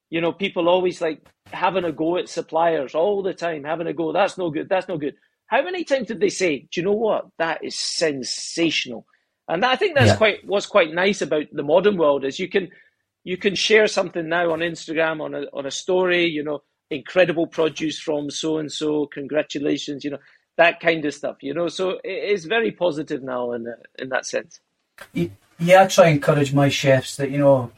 [0.09, 3.93] you know, people always like having a go at suppliers all the time, having a
[3.93, 4.13] go.
[4.13, 4.69] That's no good.
[4.69, 5.15] That's no good.
[5.47, 7.25] How many times did they say, "Do you know what?
[7.37, 9.05] That is sensational."
[9.49, 10.17] And I think that's yeah.
[10.17, 12.69] quite what's quite nice about the modern world is you can
[13.25, 16.25] you can share something now on Instagram on a on a story.
[16.25, 19.07] You know, incredible produce from so and so.
[19.07, 20.05] Congratulations.
[20.05, 20.23] You know,
[20.61, 21.67] that kind of stuff, you know.
[21.67, 23.61] So it is very positive now in
[24.01, 24.59] in that sense.
[25.13, 27.71] Yeah, I try and encourage my chefs that you know,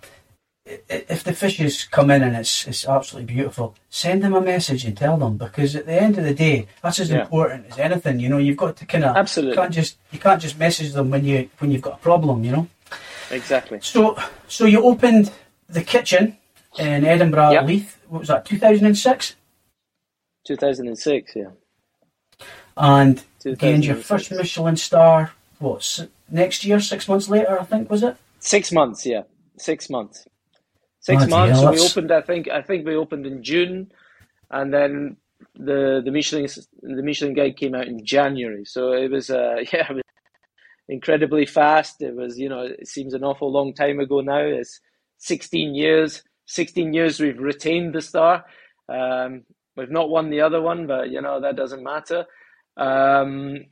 [0.66, 4.96] if the fishes come in and it's it's absolutely beautiful, send them a message and
[4.98, 7.22] tell them because at the end of the day, that's as Yeah.
[7.22, 8.20] important as anything.
[8.20, 9.56] You know, you've got to kind of Absolutely.
[9.60, 12.44] can't just you can't just message them when you when you've got a problem.
[12.46, 12.66] You know.
[13.32, 13.80] Exactly.
[13.82, 14.02] So
[14.48, 15.32] so you opened
[15.78, 16.26] the Kitchin
[16.78, 17.66] in Edinburgh, Yep.
[17.70, 17.92] Leith.
[18.10, 18.46] What was that?
[18.46, 19.36] Two thousand and six,
[20.46, 21.52] 2006, yeah.
[22.78, 23.24] And
[23.58, 25.32] gained your first Michelin star.
[25.60, 26.80] What next year?
[26.80, 28.18] Six months later, I think was it?
[28.40, 29.24] Six months, yeah.
[29.58, 30.26] Six months.
[31.00, 31.60] Six Bloody months.
[31.62, 32.12] hell, we opened.
[32.12, 32.50] I think.
[32.50, 33.92] I think we opened in June,
[34.52, 35.18] and then
[35.56, 36.48] the the Michelin
[36.82, 38.66] the Michelin Guide came out in January.
[38.66, 39.30] So it was.
[39.30, 40.04] Uh, yeah, it was
[40.90, 42.02] incredibly fast.
[42.02, 42.40] It was.
[42.40, 44.40] You know, it seems an awful long time ago now.
[44.40, 44.80] It's
[45.20, 46.24] 16 years.
[46.48, 48.46] 16 years we've retained the star.
[48.90, 49.44] Um,
[49.78, 52.26] we've not won the other one, but you know that doesn't matter.
[52.78, 53.66] Um,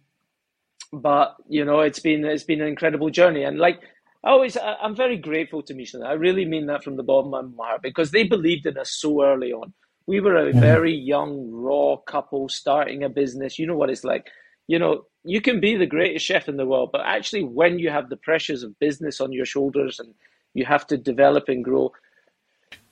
[0.93, 3.43] but you know it's been it's been an incredible journey.
[3.43, 3.79] And like
[4.23, 6.05] I always I- I'm very grateful to Michelin.
[6.07, 8.91] I really mean that from the bottom of my heart because they believed in us
[8.91, 9.73] so early on.
[10.07, 13.59] We were a very young raw couple starting a business.
[13.59, 14.27] You know what it's like.
[14.67, 17.89] You know you can be the greatest chef in the world but actually when you
[17.91, 20.15] have the pressures of business on your shoulders and
[20.55, 21.91] you have to develop and grow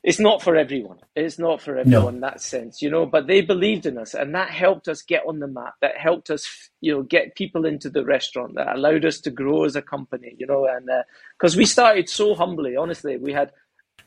[0.02, 1.00] it's not for everyone.
[1.16, 3.06] It's not for everyone in that sense, you know.
[3.06, 5.74] But they believed in us, and that helped us get on the map.
[5.82, 8.56] That helped us, you know, get people into the restaurant.
[8.56, 10.66] That allowed us to grow as a company, you know.
[10.66, 11.04] And uh,
[11.38, 13.52] because we started so humbly, honestly, we had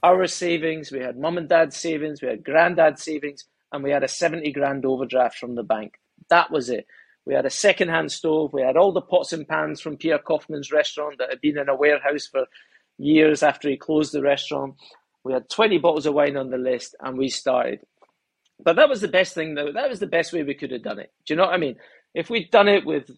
[0.02, 4.02] our savings, we had mum and dad's savings, we had granddad's savings, and we had
[4.02, 5.94] a seventy grand overdraft from the bank.
[6.30, 6.86] That was it.
[7.24, 8.52] We had a second-hand stove.
[8.52, 11.68] We had all the pots and pans from Pierre Koffmann's restaurant that had been in
[11.68, 12.46] a warehouse for
[12.98, 14.74] years after he closed the restaurant.
[15.24, 17.80] We had 20 bottles of wine on the list and we started.
[18.62, 19.72] But that was the best thing, though.
[19.72, 21.12] That was the best way we could have done it.
[21.26, 21.76] Do you know what I mean?
[22.14, 23.10] If we'd done it with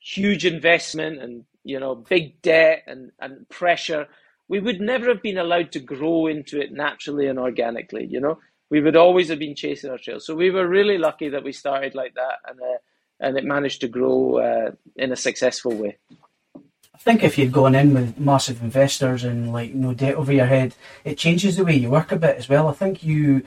[0.00, 4.06] huge investment and, you know, big debt and, and pressure,
[4.48, 8.38] we would never have been allowed to grow into it naturally and organically, you know?
[8.70, 10.20] We would always have been chasing our trail.
[10.20, 12.78] So we were really lucky that we started like that and, uh,
[13.20, 15.98] and it managed to grow uh, in a successful way.
[17.02, 20.46] I think if you'd gone in with massive investors and like no debt over your
[20.46, 22.68] head, it changes the way you work a bit as well.
[22.68, 23.42] I think you,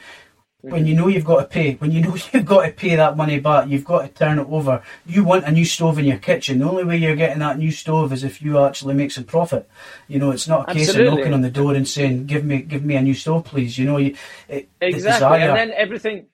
[0.60, 3.16] when you know you've got to pay, when you know you've got to pay that
[3.16, 4.84] money back, you've got to turn it over.
[5.06, 6.60] You want a new stove in your kitchen.
[6.60, 9.70] The only way you're getting that new stove is if you actually make some profit.
[10.10, 11.14] You know, it's not a case Absolutely.
[11.14, 13.78] of knocking on the door and saying, "Give me, give me a new stove, please."
[13.78, 14.18] You know, you
[14.50, 15.14] it, Exactly.
[15.14, 16.26] desire- And then everything,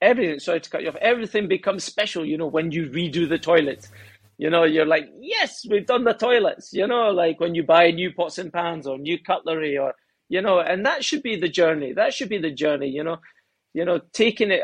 [0.00, 3.38] everything, sorry to cut you off, everything becomes special, you know, when you redo the
[3.38, 3.90] toilets.
[4.42, 7.92] You know, you're like, yes, we've done the toilets, you know, like when you buy
[7.92, 9.94] new pots and pans or new cutlery or,
[10.28, 11.92] you know, and that should be the journey.
[11.92, 13.18] That should be the journey, you know,
[13.72, 14.62] you know, taking it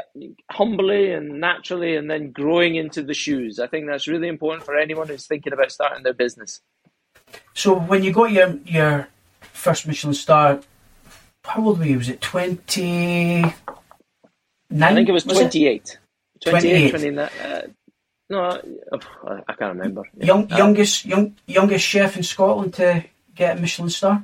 [0.51, 3.61] humbly and naturally and then growing into the shoes.
[3.61, 6.61] I think that's really important for anyone who's thinking about starting their business.
[7.55, 9.07] So when you got your your
[9.43, 10.61] first Michelin star,
[11.45, 11.99] how old were you?
[11.99, 13.55] Was it twenty nine?
[14.83, 15.99] I think it was 28.
[16.41, 16.91] 28, 28.
[16.91, 17.19] 29.
[17.19, 17.63] Uh,
[18.31, 18.61] no,
[19.27, 20.03] I, I can't remember.
[20.21, 24.23] Young, Uh, youngest, young, youngest chef in Scotland to get a Michelin star.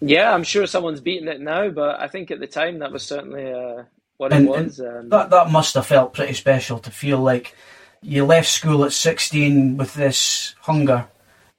[0.00, 3.04] Yeah, I'm sure someone's beaten it now, but I think at the time that was
[3.04, 3.84] certainly uh,
[4.16, 4.80] what it And- was.
[4.80, 7.54] Um, That that must have felt pretty special to feel like
[8.02, 11.06] you left school at sixteen with this hunger,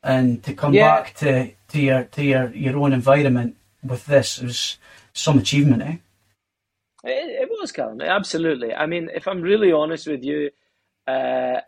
[0.04, 0.96] and to come Yeah.
[1.02, 4.78] back to, to your to your, your own environment with this was
[5.14, 5.96] some achievement, eh?
[7.04, 8.02] It, it was, Calum.
[8.02, 8.74] Absolutely.
[8.74, 10.50] I mean, if I'm really honest with you,
[11.08, 11.62] uh,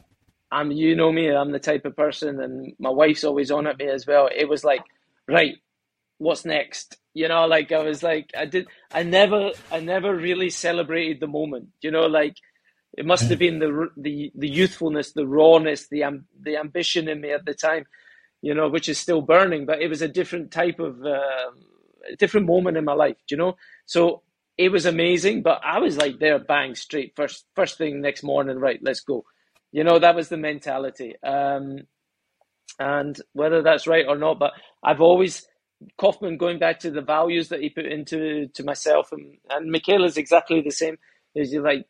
[0.51, 1.29] I'm you know me.
[1.29, 4.29] I'm the type of person, and my wife's always on at me as well.
[4.33, 4.81] It was like,
[5.27, 5.55] right,
[6.17, 6.97] what's next?
[7.13, 8.67] You know, like I was like, I did.
[8.91, 11.69] I never, I never really celebrated the moment.
[11.81, 12.35] You know, like
[12.97, 17.21] it must have been the the the youthfulness, the rawness, the um, the ambition in
[17.21, 17.85] me at the time.
[18.41, 21.49] You know, which is still burning, but it was a different type of, uh,
[22.19, 23.17] different moment in my life.
[23.29, 23.57] You know?
[23.87, 24.21] So
[24.57, 28.57] it was amazing, but I was like there, bang, straight first first thing next morning.
[28.59, 29.25] Right, let's go.
[29.71, 31.15] You know, that was the mentality.
[31.23, 31.81] Um,
[32.79, 34.51] and whether that's right or not, but
[34.83, 35.47] I've always
[35.99, 40.17] Koffmann going back to the values that he put into to myself and and Michaela's
[40.17, 40.97] exactly the same.
[41.35, 41.85] Is you like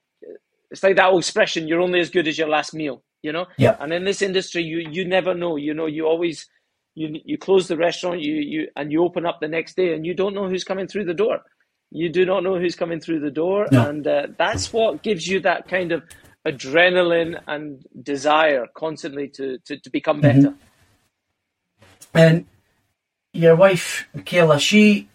[0.71, 3.45] it's like that old expression: "You're only as good as your last meal." You know.
[3.57, 3.77] Yeah.
[3.79, 5.55] And in this industry, you you never know.
[5.55, 6.49] You know, you always
[6.95, 10.05] you you close the restaurant, you you and you open up the next day, and
[10.05, 11.39] you don't know who's coming through the door.
[11.91, 13.89] You do not know who's coming through the door, No.
[13.89, 16.03] and uh, that's what gives you that kind of
[16.45, 20.53] adrenaline and desire constantly to to, to become better.
[22.13, 22.45] And
[23.33, 25.07] your wife, Michaela, she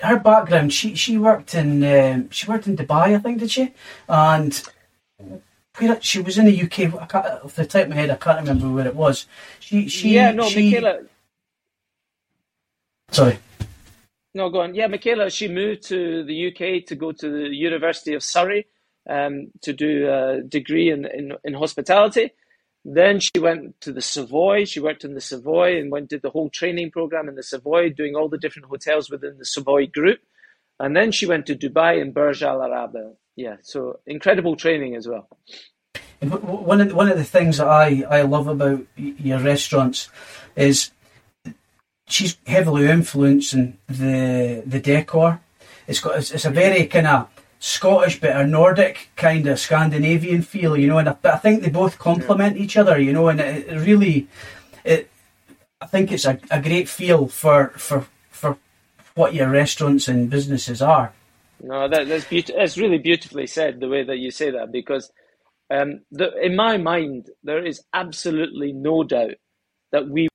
[0.00, 3.72] her background, she she worked in um, she worked in Dubai, I think, did she?
[4.08, 4.62] And
[5.78, 6.94] where she was in the UK.
[7.00, 9.26] I can't, off the top of my head, I can't remember where it was.
[9.60, 11.00] She she yeah, no, she, Michaela.
[13.10, 13.38] Sorry.
[14.34, 14.74] No, go on.
[14.74, 18.66] Yeah, Michaela, she moved to the UK to go to the University of Surrey
[19.08, 22.32] um, to do a degree in, in, in hospitality.
[22.84, 24.64] Then she went to the Savoy.
[24.64, 27.90] She worked in the Savoy and went did the whole training program in the Savoy,
[27.90, 30.20] doing all the different hotels within the Savoy group.
[30.80, 33.16] And then she went to Dubai and Burj Al Arab.
[33.36, 35.28] Yeah, so incredible training as well.
[36.20, 40.08] One of the, one of the things that I, I love about your restaurants
[40.56, 40.90] is
[42.08, 45.40] she's heavily influencing the the decor.
[45.86, 50.42] It's got it's, it's a very kind of Scottish but a Nordic kind of Scandinavian
[50.42, 50.98] feel, you know.
[50.98, 53.28] And I, I think they both complement each other, you know.
[53.28, 54.28] And it, it really,
[54.84, 55.10] it
[55.80, 58.58] I think it's a, a great feel for for for
[59.14, 61.12] what your restaurants and businesses are.
[61.62, 62.60] No, that, that's beautiful.
[62.60, 65.10] It's really beautifully said the way that you say that because,
[65.70, 69.36] um, the, in my mind, there is absolutely no doubt
[69.92, 70.28] that we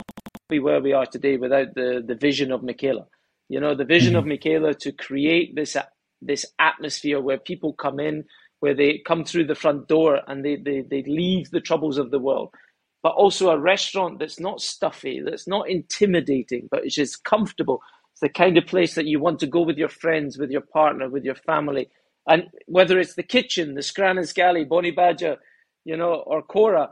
[0.49, 3.05] be where we are today without the, the vision of Michaela.
[3.47, 4.19] You know, the vision mm-hmm.
[4.19, 5.77] of Michaela to create this
[6.21, 8.25] this atmosphere where people come in,
[8.59, 12.11] where they come through the front door and they, they, they leave the troubles of
[12.11, 12.53] the world.
[13.01, 17.79] But also a restaurant that's not stuffy, that's not intimidating, but it's just comfortable.
[18.11, 20.61] It's the kind of place that you want to go with your friends, with your
[20.61, 21.87] partner, with your family.
[22.27, 25.37] And whether it's the Kitchin, the Scran & Scallie, Bonnie Badger,
[25.85, 26.89] you know, or Kora,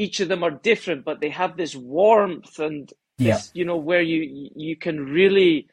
[0.00, 3.34] each of them are different, but they have this warmth and yeah.
[3.34, 5.68] this, you know, where you you can really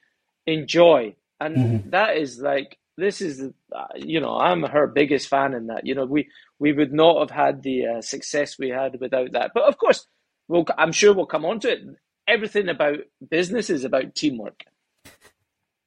[0.46, 1.90] enjoy, and mm-hmm.
[1.92, 3.42] that is like this is,
[3.74, 5.86] uh, you know, I'm her biggest fan in that.
[5.86, 6.28] You know, we
[6.60, 9.52] we would not have had the uh, success we had without that.
[9.54, 10.06] But of course,
[10.48, 11.82] we'll, I'm sure we'll come on to it.
[12.28, 12.98] Everything about
[13.30, 14.64] business is about teamwork.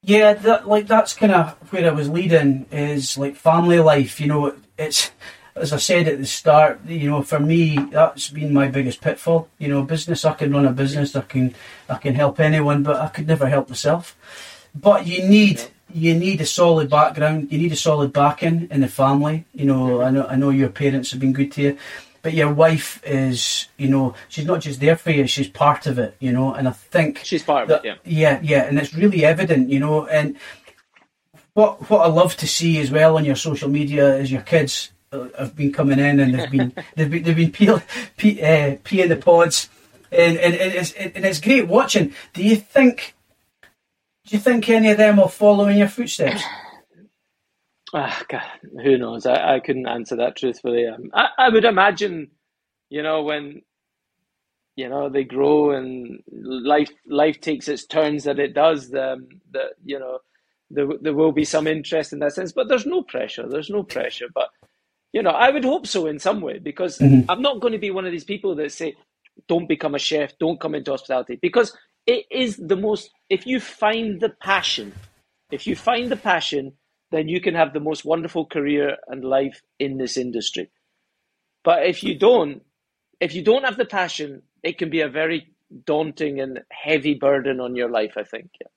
[0.01, 4.19] Yeah, that, like that's kind of where I was leading is like family life.
[4.19, 5.11] You know, it's
[5.55, 9.49] as I said at the start, you know, for me, that's been my biggest pitfall.
[9.57, 11.53] You know, business, I can run a business, I can,
[11.89, 14.15] I can help anyone, but I could never help myself.
[14.73, 15.61] But you need,
[15.93, 17.51] you need a solid background.
[17.51, 19.45] You need a solid backing in the family.
[19.53, 21.77] You know, I know, I know your parents have been good to you,
[22.21, 25.99] but your wife is, you know, she's not just there for you; she's part of
[25.99, 26.15] it.
[26.19, 27.99] You know, and I think she's part that, of it.
[28.05, 29.69] Yeah, yeah, yeah, and it's really evident.
[29.69, 30.37] You know, and
[31.53, 34.91] what what I love to see as well on your social media is your kids
[35.11, 37.81] have been coming in and they've been they've been they've been peel,
[38.17, 39.69] pee, uh, peeing the pods,
[40.11, 42.13] and and, and it's and it's great watching.
[42.33, 43.15] Do you think?
[44.25, 46.43] Do you think any of them will follow in your footsteps?
[47.93, 48.43] Ah, God,
[48.83, 49.25] who knows?
[49.25, 50.87] I, I couldn't answer that truthfully.
[50.87, 52.31] Um, I, I would imagine,
[52.89, 53.63] you know, when
[54.77, 58.93] you know they grow and life life takes its turns that it does.
[58.93, 60.19] Um, that you know,
[60.69, 63.49] there there will be some interest in that sense, but there's no pressure.
[63.49, 64.27] There's no pressure.
[64.33, 64.51] But
[65.13, 67.29] you know, I would hope so in some way because mm-hmm.
[67.29, 68.95] I'm not going to be one of these people that say,
[69.47, 73.59] don't become a chef, don't come into hospitality because it is the most, if you
[73.59, 74.93] find the passion,
[75.51, 76.73] if you find the passion,
[77.11, 80.69] then you can have the most wonderful career and life in this industry.
[81.63, 82.63] But if you don't,
[83.19, 85.53] if you don't have the passion, it can be a very
[85.85, 88.49] daunting and heavy burden on your life, I think.
[88.59, 88.67] Yeah.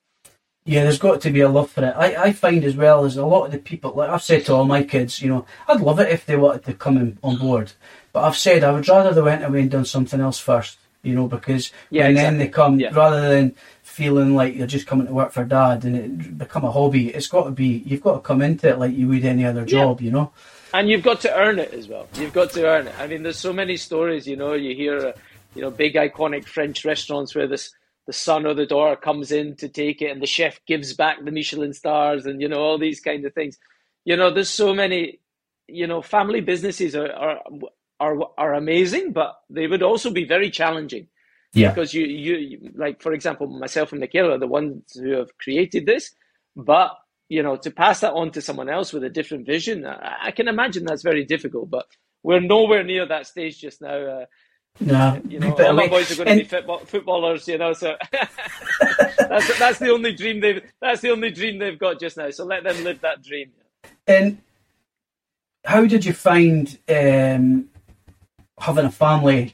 [0.67, 1.93] Yeah, there's got to be a love for it.
[1.95, 4.53] I, I find as well as a lot of the people, like I've said to
[4.53, 7.37] all my kids, you know, I'd love it if they wanted to come in, on
[7.37, 7.71] board.
[8.11, 11.13] But I've said I would rather they went away and done something else first, you
[11.13, 12.37] know, because yeah, and exactly.
[12.37, 12.89] then they come, yeah.
[12.93, 16.71] rather than feeling like you're just coming to work for dad and it become a
[16.71, 19.45] hobby, it's got to be, you've got to come into it like you would any
[19.45, 20.05] other job, yeah.
[20.05, 20.31] you know.
[20.73, 22.07] And you've got to earn it as well.
[22.15, 22.95] You've got to earn it.
[22.99, 25.13] I mean, there's so many stories, you know, you hear, uh,
[25.53, 27.71] you know, big iconic French restaurants where this
[28.07, 31.23] the son or the daughter comes in to take it and the chef gives back
[31.23, 33.57] the Michelin stars and you know all these kind of things.
[34.03, 35.19] You know, there's so many.
[35.67, 37.41] You know, family businesses are are
[37.99, 41.07] are, are amazing, but they would also be very challenging.
[41.53, 41.69] Yeah.
[41.69, 45.85] Because you, you like for example, myself and Michaela are the ones who have created
[45.85, 46.11] this,
[46.55, 46.91] but
[47.29, 50.31] you know to pass that on to someone else with a different vision, I, I
[50.31, 51.69] can imagine that's very difficult.
[51.71, 51.87] But
[52.21, 53.95] we're nowhere near that stage just now.
[53.95, 54.25] Uh,
[54.79, 57.47] no, you know, all my boys are going to be football, footballers.
[57.47, 61.99] You know, so that's that's the only dream they've that's the only dream they've got
[61.99, 62.29] just now.
[62.29, 63.51] So let them live that dream.
[64.05, 64.41] And
[65.63, 67.69] how did you find um,
[68.59, 69.53] having a family,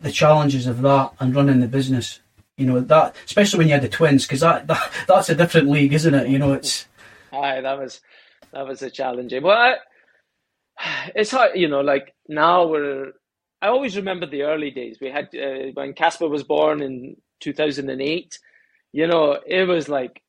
[0.00, 2.20] the challenges of that, and running the business?
[2.56, 5.68] You know that, especially when you had the twins, because that, that that's a different
[5.68, 6.28] league, isn't it?
[6.28, 6.88] You know, it's.
[7.32, 8.00] Aye, that was
[8.52, 9.42] that was a challenging.
[9.42, 9.74] Well, I,
[11.14, 11.50] it's hard.
[11.54, 13.12] You know, like now we're
[13.60, 14.98] I always remember the early days.
[15.00, 18.38] We had uh, when Casper was born in 2008.
[18.92, 20.22] You know, it was like,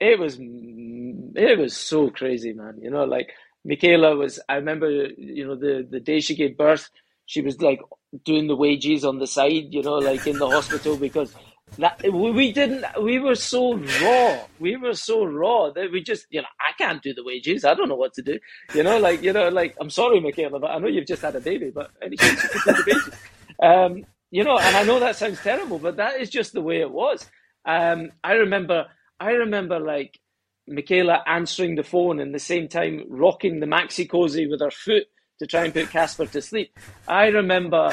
[0.00, 2.78] it was, it was so crazy, man.
[2.80, 3.30] You know, like
[3.64, 4.40] Michaela was.
[4.48, 6.90] I remember, you know, the the day she gave birth,
[7.26, 7.80] she was like
[8.24, 9.66] doing the wages on the side.
[9.70, 11.34] You know, like in the hospital because
[11.78, 12.84] That, we didn't.
[13.02, 14.38] We were so raw.
[14.58, 17.64] We were so raw that we just, you know, I can't do the wages.
[17.64, 18.38] I don't know what to do.
[18.74, 21.34] You know, like you know, like I'm sorry, Michaela, but I know you've just had
[21.36, 21.70] a baby.
[21.74, 23.14] But any chance you could do the wages?
[23.62, 26.80] Um, you know, and I know that sounds terrible, but that is just the way
[26.80, 27.24] it was.
[27.64, 28.86] Um, I remember.
[29.20, 30.18] I remember like
[30.66, 35.04] Michaela answering the phone and the same time rocking the Maxi-Cosi with her foot
[35.38, 36.76] to try and put Casper to sleep.
[37.06, 37.92] I remember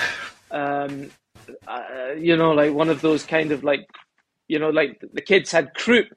[0.49, 1.11] um,
[1.67, 3.87] uh, you know, like one of those kind of like,
[4.47, 6.07] you know, like the kids had croup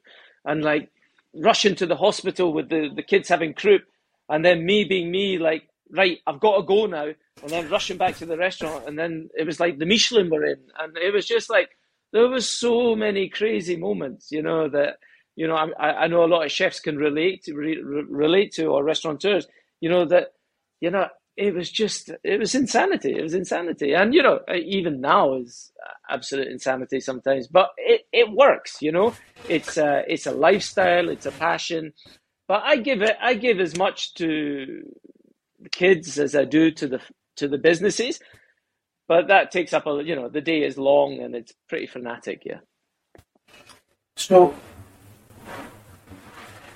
[0.43, 0.89] and like
[1.33, 3.83] rushing to the hospital with the, the kids having croup
[4.29, 7.11] and then me being me, like, right, I've got to go now.
[7.41, 8.87] And then rushing back to the restaurant.
[8.87, 10.59] And then it was like the Michelin were in.
[10.79, 11.69] And it was just like,
[12.11, 14.99] there was so many crazy moments, you know, that,
[15.35, 18.67] you know, I, I know a lot of chefs can relate to, re, relate to
[18.67, 19.47] or restaurateurs,
[19.81, 20.33] you know, that,
[20.79, 21.07] you know,
[21.37, 23.93] it was just it was insanity it was insanity.
[23.93, 28.81] And you know uh, even now is uh, absolute insanity sometimes but it, it works
[28.81, 29.13] you know?
[29.49, 31.93] It's a, it's a lifestyle it's a passion
[32.47, 34.83] but i give it i give as much to
[35.59, 37.01] the kids as i do to the
[37.35, 38.19] to the businesses
[39.07, 42.43] but that takes up a you know the day is long and it's pretty fanatic
[42.45, 42.59] yeah.
[44.15, 44.55] So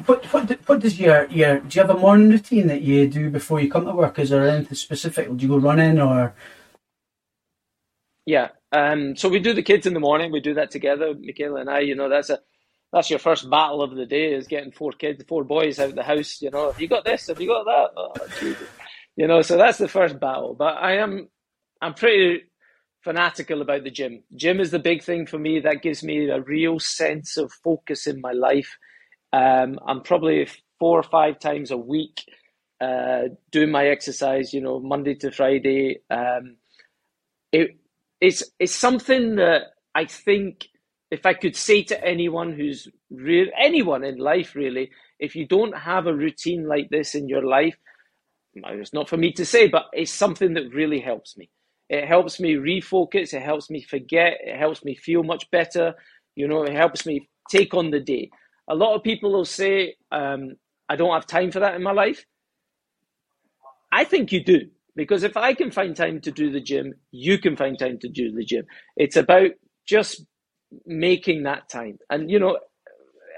[0.10, 3.30] what what what does your your do you have a morning routine that you do
[3.30, 4.18] before you come to work?
[4.18, 5.36] Is there anything specific?
[5.36, 6.34] Do you go running or?
[8.26, 10.32] Yeah, um, so we do the kids in the morning.
[10.32, 11.80] We do that together, Michaela and I.
[11.80, 12.40] You know, that's a
[12.92, 15.96] that's your first battle of the day is getting four kids, four boys out of
[15.96, 16.42] the house.
[16.42, 17.28] You know, have you got this?
[17.28, 17.90] Have you got that?
[17.96, 18.58] Oh,
[19.16, 20.56] you know, so that's the first battle.
[20.58, 21.30] But I am,
[21.82, 22.46] I'm pretty
[23.04, 24.24] fanatical about the gym.
[24.36, 25.60] Gym is the big thing for me.
[25.60, 28.78] That gives me a real sense of focus in my life.
[29.34, 30.48] Um, I'm probably
[30.80, 32.26] four or five times a week
[32.82, 34.54] uh, doing my exercise.
[34.54, 36.02] You know, Monday to Friday.
[36.10, 36.58] Um,
[37.52, 37.78] it
[38.22, 39.64] it's it's something that
[39.96, 40.68] I think
[41.12, 45.78] if I could say to anyone who's real anyone in life really, if you don't
[45.78, 47.76] have a routine like this in your life,
[48.54, 51.50] it's not for me to say, but it's something that really helps me.
[51.90, 53.34] It helps me refocus.
[53.34, 54.38] It helps me forget.
[54.44, 55.96] It helps me feel much better.
[56.36, 58.30] You know, it helps me take on the day
[58.70, 60.56] a lot of people will say, um,
[60.88, 62.26] I don't have time for that in my life.
[63.92, 64.70] I think you do.
[64.96, 68.10] Because if I can find time to do the gym, you can find time to
[68.10, 68.66] do the gym.
[68.98, 69.52] It's about
[69.88, 70.26] just
[70.86, 72.00] making that time.
[72.10, 72.60] And, you know,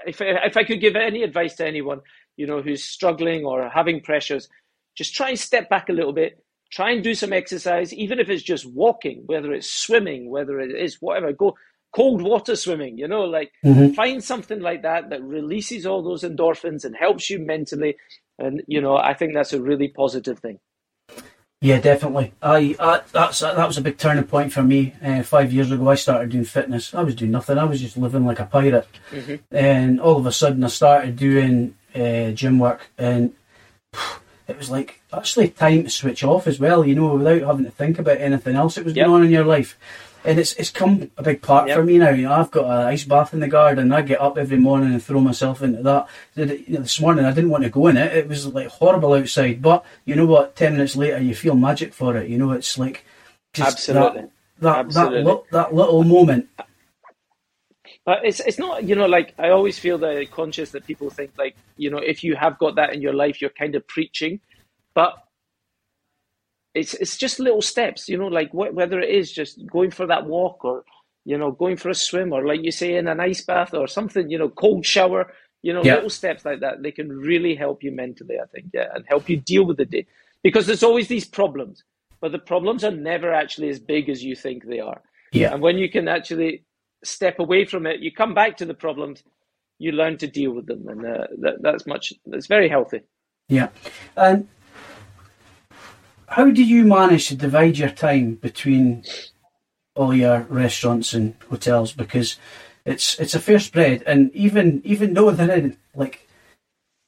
[0.04, 2.00] if, if I could give any advice to anyone,
[2.36, 4.48] you know, who's struggling or having pressures,
[4.96, 6.44] just try and step back a little bit.
[6.72, 10.70] Try and do some exercise, even if it's just walking, whether it's swimming, whether it
[10.70, 11.32] is whatever.
[11.32, 11.54] Go
[11.92, 13.92] cold water swimming, you know, like mm-hmm.
[13.92, 17.96] find something like that that releases all those endorphins and helps you mentally.
[18.38, 20.58] And, you know, I think that's a really positive thing.
[21.60, 22.32] Yeah, definitely.
[22.42, 24.94] I, I that's that was a big turning point for me.
[25.00, 26.92] Uh, five years ago, I started doing fitness.
[26.92, 27.56] I was doing nothing.
[27.56, 29.36] I was just living like a pirate, mm-hmm.
[29.54, 33.32] and all of a sudden, I started doing uh, gym work, and
[34.48, 36.84] it was like actually time to switch off as well.
[36.84, 39.06] You know, without having to think about anything else that was yep.
[39.06, 39.78] going on in your life
[40.24, 41.76] and it's it's come a big part yep.
[41.76, 42.10] for me now.
[42.10, 43.92] You know, I've got an ice bath in the garden.
[43.92, 46.08] I get up every morning and throw myself into that.
[46.34, 48.16] This morning I didn't want to go in it.
[48.16, 50.56] It was like horrible outside, but you know what?
[50.56, 52.28] Ten minutes later, you feel magic for it.
[52.28, 53.04] You know, it's like
[53.58, 55.24] absolutely that that absolutely.
[55.24, 56.48] That, that little moment.
[58.04, 61.32] But it's it's not you know like I always feel that conscious that people think
[61.36, 64.40] like you know if you have got that in your life you're kind of preaching,
[64.94, 65.16] but
[66.74, 70.06] it's it's just little steps, you know, like wh- whether it is just going for
[70.06, 70.84] that walk or
[71.24, 73.86] you know going for a swim or like you say in an ice bath or
[73.86, 75.94] something, you know, cold shower, you know, yeah.
[75.94, 76.82] little steps like that.
[76.82, 79.84] They can really help you mentally, I think, yeah, and help you deal with the
[79.84, 80.06] day
[80.42, 81.84] because there's always these problems,
[82.20, 85.02] but the problems are never actually as big as you think they are.
[85.32, 86.64] Yeah, and when you can actually
[87.04, 89.22] step away from it, you come back to the problems,
[89.78, 92.14] you learn to deal with them, and uh, that, that's much.
[92.24, 93.00] That's very healthy.
[93.48, 93.68] Yeah,
[94.16, 94.48] and
[96.32, 99.04] how do you manage to divide your time between
[99.94, 101.92] all your restaurants and hotels?
[101.92, 102.38] Because
[102.86, 106.26] it's it's a fair spread, and even even though they're in like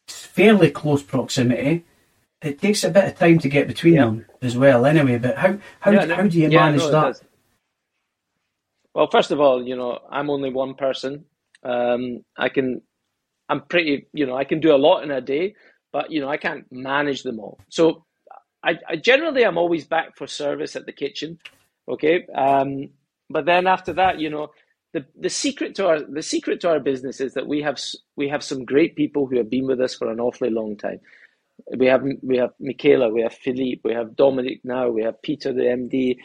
[0.09, 1.85] fairly close proximity,
[2.43, 4.05] it takes a bit of time to get between yeah.
[4.05, 4.85] them as well.
[4.85, 7.21] Anyway, but how how, yeah, no, how do you yeah, manage no, that?
[8.95, 11.25] Well, first of all, you know, I'm only one person.
[11.65, 12.83] Um, I can,
[13.49, 15.55] I'm pretty, you know, I can do a lot in a day,
[15.93, 17.59] but you know, I can't manage them all.
[17.71, 18.05] So
[18.65, 21.39] I, I generally I'm always back for service at the Kitchin,
[21.89, 22.27] okay.
[22.35, 22.91] Um,
[23.31, 24.49] but then after that, you know,
[24.95, 27.79] the the secret to our the secret to our business is that we have
[28.17, 31.01] we have some great people who have been with us for an awfully long time.
[31.77, 35.53] We have we have Michaela, we have Philippe, we have Dominic now, we have Peter
[35.53, 36.17] the MD,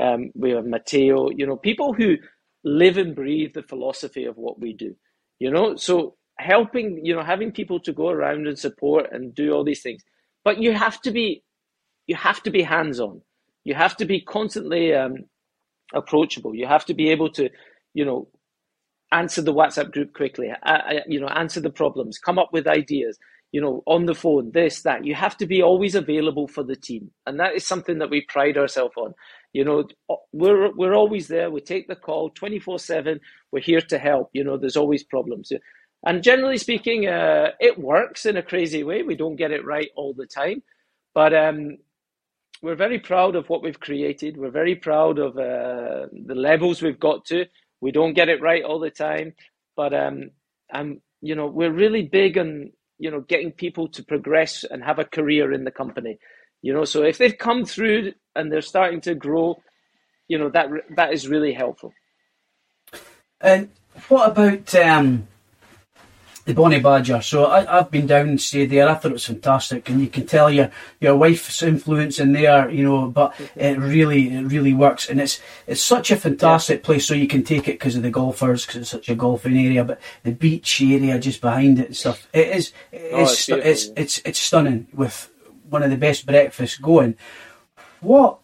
[0.00, 1.30] um, we have Matteo.
[1.30, 2.16] You know, people who
[2.64, 4.96] live and breathe the philosophy of what we do.
[5.40, 9.52] You know, so helping, you know, having people to go around and support and do
[9.52, 10.02] all these things.
[10.44, 11.43] But you have to be,
[12.06, 13.22] you have to be hands on.
[13.64, 15.16] You have to be constantly um,
[15.94, 16.54] approachable.
[16.54, 17.50] You have to be able to,
[17.94, 18.28] you know,
[19.12, 20.50] answer the WhatsApp group quickly.
[20.50, 23.18] Uh, uh, you know, answer the problems, come up with ideas.
[23.52, 25.04] You know, on the phone, this, that.
[25.06, 28.26] You have to be always available for the team, and that is something that we
[28.28, 29.14] pride ourselves on.
[29.52, 29.84] You know,
[30.32, 31.50] we're we're always there.
[31.50, 33.20] We take the call twenty four seven.
[33.52, 34.30] We're here to help.
[34.32, 35.52] You know, there's always problems.
[36.04, 39.02] And generally speaking, uh, it works in a crazy way.
[39.02, 40.62] We don't get it right all the time,
[41.14, 41.78] but um,
[42.64, 44.38] we're very proud of what we've created.
[44.38, 47.44] We're very proud of uh, the levels we've got to.
[47.82, 49.34] We don't get it right all the time,
[49.76, 50.30] but um,
[50.72, 54.98] um, you know, we're really big on you know getting people to progress and have
[54.98, 56.18] a career in the company.
[56.62, 59.60] You know, so if they've come through and they're starting to grow,
[60.26, 61.92] you know that that is really helpful.
[63.42, 63.68] And
[64.08, 65.28] what about um,
[66.44, 67.22] the Bonnie Badger.
[67.22, 68.88] So I, have been down and stayed there.
[68.88, 70.70] I thought it was fantastic, and you can tell your
[71.00, 73.06] your wife's influence in there, you know.
[73.08, 73.60] But mm-hmm.
[73.60, 76.86] it really, it really works, and it's it's such a fantastic yeah.
[76.86, 77.06] place.
[77.06, 79.84] So you can take it because of the golfers, because it's such a golfing area.
[79.84, 83.90] But the beach area just behind it and stuff, it is oh, it's, it's, it's
[83.96, 85.30] it's it's stunning with
[85.70, 87.16] one of the best breakfasts going.
[88.00, 88.38] What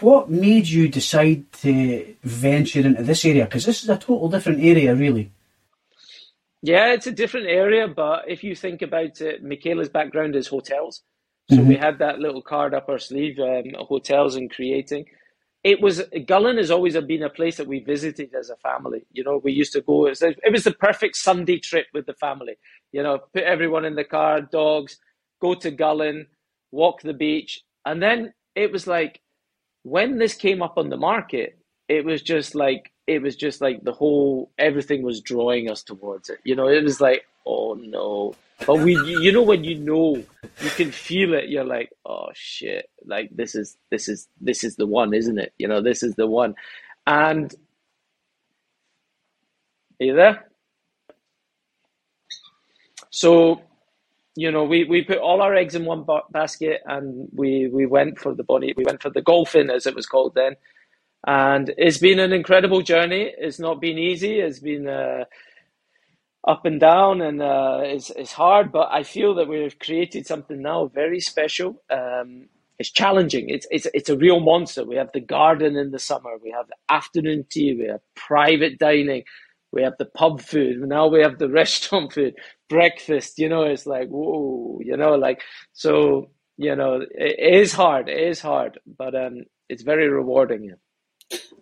[0.00, 3.44] what made you decide to venture into this area?
[3.44, 5.32] Because this is a total different area, really.
[6.66, 11.02] Yeah, it's a different area, but if you think about it, Michaela's background is hotels.
[11.48, 11.68] So mm-hmm.
[11.68, 15.04] we had that little card up our sleeve, um, hotels and creating.
[15.62, 19.06] It was Gullane has always been a place that we visited as a family.
[19.12, 20.06] You know, we used to go.
[20.06, 22.56] It was, it was the perfect Sunday trip with the family.
[22.90, 24.98] You know, put everyone in the car, dogs,
[25.40, 26.26] go to Gullane,
[26.72, 29.20] walk the beach, and then it was like
[29.84, 33.82] when this came up on the market, it was just like it was just like
[33.84, 36.38] the whole everything was drawing us towards it.
[36.44, 38.34] You know, it was like, oh no.
[38.66, 40.16] But we, you know, when you know,
[40.62, 41.48] you can feel it.
[41.48, 42.88] You're like, oh shit!
[43.04, 45.52] Like this is this is this is the one, isn't it?
[45.58, 46.54] You know, this is the one.
[47.06, 47.54] And
[50.00, 50.46] are you there?
[53.10, 53.62] So,
[54.34, 58.18] you know, we, we put all our eggs in one basket, and we we went
[58.18, 58.74] for the Bonnie.
[58.76, 60.56] We went for the Golf Inn, as it was called then
[61.26, 63.32] and it's been an incredible journey.
[63.38, 64.40] It's not been easy.
[64.40, 65.24] It's been uh,
[66.46, 68.72] up and down, and uh, it's it's hard.
[68.72, 71.82] But I feel that we've created something now very special.
[71.90, 72.48] Um,
[72.78, 73.50] it's challenging.
[73.50, 74.84] It's it's it's a real monster.
[74.84, 76.32] We have the garden in the summer.
[76.42, 77.76] We have afternoon tea.
[77.78, 79.24] We have private dining.
[79.72, 80.80] We have the pub food.
[80.82, 82.34] Now we have the restaurant food.
[82.68, 83.38] Breakfast.
[83.38, 84.80] You know, it's like whoa.
[84.84, 86.30] You know, like so.
[86.58, 88.08] You know, it is hard.
[88.08, 90.64] It is hard, but um, it's very rewarding.
[90.64, 90.85] Yeah.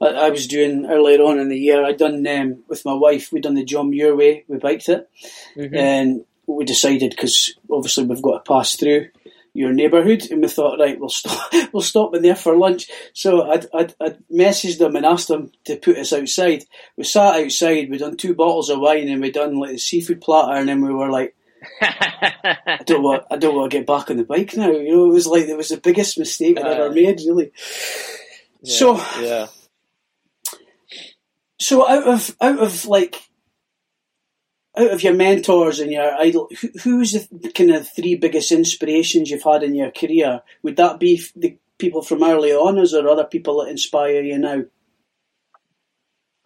[0.00, 1.84] I, I was doing earlier on in the year.
[1.84, 3.32] I'd done um, with my wife.
[3.32, 4.44] We'd done the John Muir Way.
[4.48, 5.08] We biked it,
[5.56, 5.74] mm-hmm.
[5.74, 9.08] and we decided because obviously we've got to pass through
[9.54, 12.90] your neighbourhood, and we thought, right, we'll stop, we'll stop in there for lunch.
[13.12, 16.64] So I'd, I'd, I'd messaged them and asked them to put us outside.
[16.96, 17.88] We sat outside.
[17.88, 20.84] We'd done two bottles of wine, and we'd done like the seafood platter, and then
[20.84, 21.34] we were like.
[21.80, 23.24] I don't want.
[23.30, 24.70] I don't want to get back on the bike now.
[24.70, 27.20] You know, it was like it was the biggest mistake I ever made.
[27.26, 27.52] Really.
[28.64, 29.46] Yeah, so yeah.
[31.58, 33.16] So out of out of like
[34.76, 39.30] out of your mentors and your idol, who, who's the kind of three biggest inspirations
[39.30, 40.40] you've had in your career?
[40.62, 44.22] Would that be the people from early on, or is there other people that inspire
[44.22, 44.62] you now?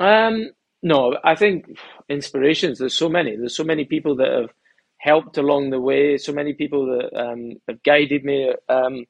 [0.00, 0.50] Um,
[0.82, 2.78] no, I think inspirations.
[2.78, 3.36] There's so many.
[3.36, 4.50] There's so many people that have
[4.98, 6.18] helped along the way.
[6.18, 8.52] So many people that um, have guided me.
[8.68, 9.06] Um,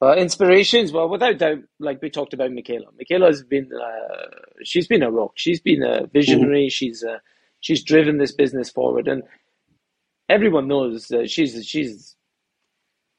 [0.00, 2.86] uh, inspirations, well, without doubt, like we talked about Michaela.
[2.96, 4.26] Michaela's been, uh,
[4.62, 5.32] she's been a rock.
[5.34, 6.66] She's been a visionary.
[6.66, 6.68] Mm-hmm.
[6.68, 7.18] She's, uh,
[7.60, 9.22] she's driven this business forward, and
[10.28, 12.14] everyone knows that she's, she's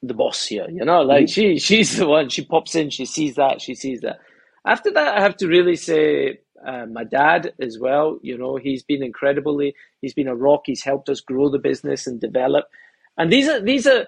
[0.02, 0.68] the boss here.
[0.70, 1.58] You know, like mm-hmm.
[1.58, 2.30] she, she's the one.
[2.30, 4.20] She pops in, she sees that, she sees that.
[4.66, 8.20] After that, I have to really say uh, my dad as well.
[8.22, 10.64] You know, he's been incredibly, he's been a rock.
[10.66, 12.66] He's helped us grow the business and develop.
[13.18, 14.08] And these are these are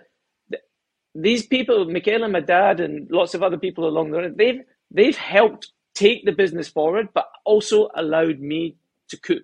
[1.16, 5.18] these people, Michaela, my dad, and lots of other people along the way, they've they've
[5.18, 8.76] helped take the business forward, but also allowed me
[9.10, 9.44] to cook,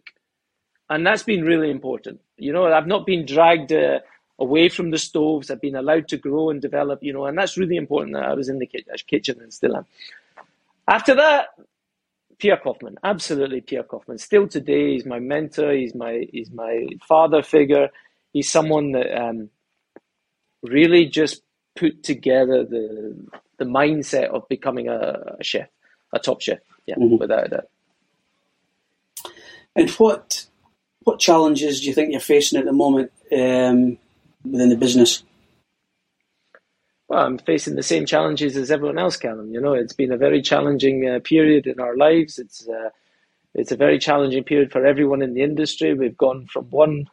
[0.90, 2.22] and that's been really important.
[2.38, 4.00] You know, I've not been dragged uh,
[4.40, 5.52] away from the stoves.
[5.52, 7.04] I've been allowed to grow and develop.
[7.04, 8.16] You know, and that's really important.
[8.16, 8.68] That I was in the
[9.08, 9.86] kitchen and still am.
[10.88, 11.48] After that,
[12.40, 14.20] Pierre Koffmann, absolutely Pierre Koffmann.
[14.20, 15.74] Still today, he's my mentor.
[15.74, 17.90] He's my he's my father figure.
[18.32, 19.50] He's someone that um,
[20.64, 21.42] really just
[21.78, 23.16] put together the
[23.58, 25.68] the mindset of becoming a, a chef,
[26.14, 26.60] a top chef.
[26.86, 27.18] Yeah, mm-hmm.
[27.18, 27.70] without a doubt.
[29.76, 30.46] And what
[31.04, 33.98] what challenges do you think you're facing at the moment um,
[34.44, 35.24] within the business?
[37.08, 39.54] Well, I'm facing the same challenges as everyone else, Calum.
[39.54, 42.38] You know, it's been a very challenging uh, period in our lives.
[42.38, 42.90] It's uh,
[43.54, 45.94] it's a very challenging period for everyone in the industry.
[45.94, 47.10] We've gone from one,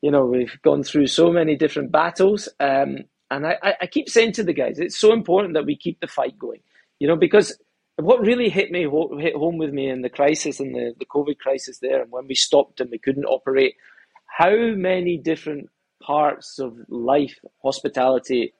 [0.00, 2.48] you know, we've gone through so many different battles.
[2.60, 6.00] Um, and I, I keep saying to the guys, it's so important that we keep
[6.00, 6.60] the fight going,
[6.98, 7.58] you know, because
[7.96, 8.82] what really hit me
[9.20, 12.26] hit home with me in the crisis and the, the COVID crisis there, and when
[12.26, 13.74] we stopped and we couldn't operate,
[14.26, 15.68] how many different
[16.00, 18.54] parts of life hospitality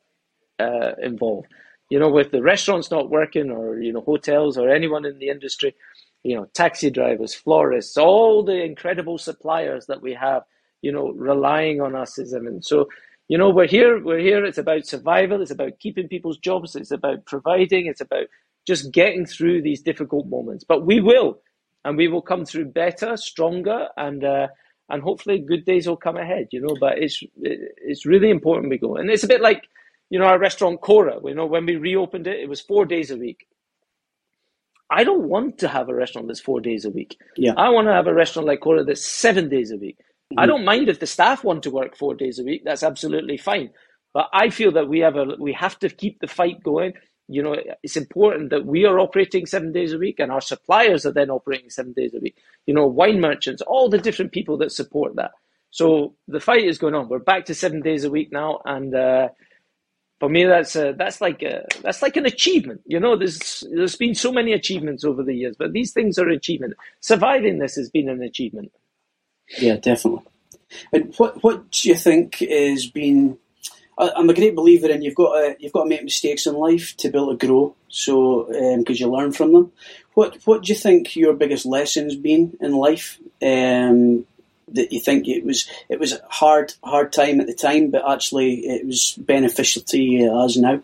[0.59, 1.45] uh, involve.
[1.91, 5.29] You know, with the restaurants not working, or you know, hotels, or anyone in the
[5.29, 5.75] industry,
[6.23, 10.43] you know, taxi drivers, florists, all the incredible suppliers that we have,
[10.83, 12.89] you know, relying on us as and so
[13.29, 16.91] you know we're here we're here it's about survival it's about keeping people's jobs it's
[16.91, 18.27] about providing it's about
[18.67, 21.39] just getting through these difficult moments but we will
[21.85, 24.49] and we will come through better stronger and uh,
[24.91, 28.79] and hopefully good days will come ahead you know but it's it's really important we
[28.79, 29.69] go and it's a bit like
[30.11, 33.11] you know our restaurant Kora you know when we reopened it it was four days
[33.11, 33.47] a week
[34.91, 37.19] I don't want to have a restaurant that's four days a week.
[37.37, 37.53] Yeah.
[37.57, 39.99] I want to have a restaurant like Kora that's seven days a week.
[40.37, 42.63] I don't mind if the staff want to work four days a week.
[42.65, 43.71] That's absolutely fine.
[44.15, 46.95] But I feel that we have a we have to keep the fight going.
[47.29, 51.07] You know, it's important that we are operating seven days a week, and our suppliers
[51.07, 52.37] are then operating seven days a week.
[52.67, 55.33] You know, wine merchants, all the different people that support that.
[55.71, 57.09] So the fight is going on.
[57.09, 59.29] We're back to seven days a week now, and uh,
[60.21, 62.83] for me, that's a, that's like a, that's like an achievement.
[62.87, 66.29] You know, there's there's been so many achievements over the years, but these things are
[66.29, 66.75] achievement.
[67.01, 68.73] Surviving this has been an achievement.
[69.57, 70.25] Yeah, definitely.
[70.93, 73.39] And what what do you think has been?
[73.97, 76.97] I'm a great believer in you've got to you've got to make mistakes in life
[76.99, 77.75] to be able to grow.
[77.89, 79.73] So because um, you learn from them.
[80.15, 83.19] What what do you think your biggest lessons been in life?
[83.43, 84.27] Um,
[84.73, 88.09] that you think it was it was a hard hard time at the time, but
[88.09, 90.83] actually it was beneficial to you as now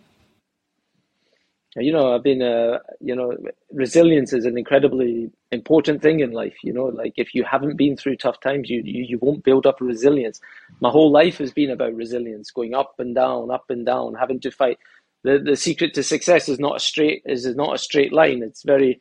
[1.77, 3.37] you know, I've been, uh, you know,
[3.73, 6.55] resilience is an incredibly important thing in life.
[6.63, 9.67] You know, like if you haven't been through tough times, you, you, you won't build
[9.67, 10.41] up resilience.
[10.81, 14.41] My whole life has been about resilience, going up and down, up and down, having
[14.41, 14.79] to fight.
[15.25, 18.43] The, the secret to success is not a straight, is not a straight line.
[18.43, 19.01] It's very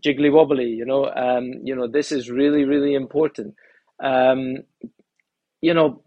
[0.00, 3.54] jiggly wobbly, you know, um, you know, this is really, really important.
[4.02, 4.58] Um,
[5.62, 6.02] you know,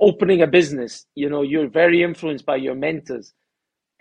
[0.00, 3.32] opening a business, you know, you're very influenced by your mentors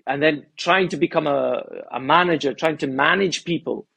[0.07, 3.87] and then trying to become a, a manager, trying to manage people,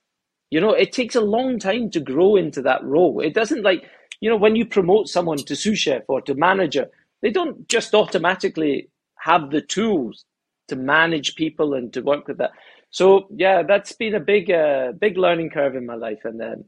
[0.51, 3.21] you know, it takes a long time to grow into that role.
[3.21, 3.85] It doesn't like,
[4.21, 6.87] you know, when you promote someone to sous chef or to manager,
[7.21, 8.89] they don't just automatically
[9.19, 10.25] have the tools
[10.69, 12.53] to manage people and to work with that.
[12.91, 16.21] So yeah, that's been a big, uh, big learning curve in my life.
[16.25, 16.65] And then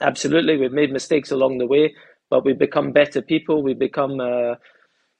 [0.00, 1.94] absolutely, we've made mistakes along the way,
[2.30, 3.62] but we've become better people.
[3.62, 4.56] We become, uh,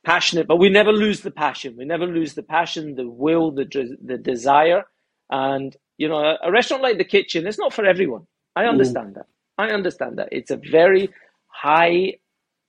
[0.06, 1.74] passionate, but we never lose the passion.
[1.76, 3.66] We never lose the passion, the will, the
[4.02, 4.84] the desire.
[5.30, 8.26] And you know, a, a restaurant like the Kitchin is not for everyone.
[8.54, 8.70] I mm.
[8.70, 9.14] understand mm.
[9.16, 9.26] that.
[9.58, 10.28] I understand that.
[10.30, 11.10] It's a very
[11.48, 12.14] high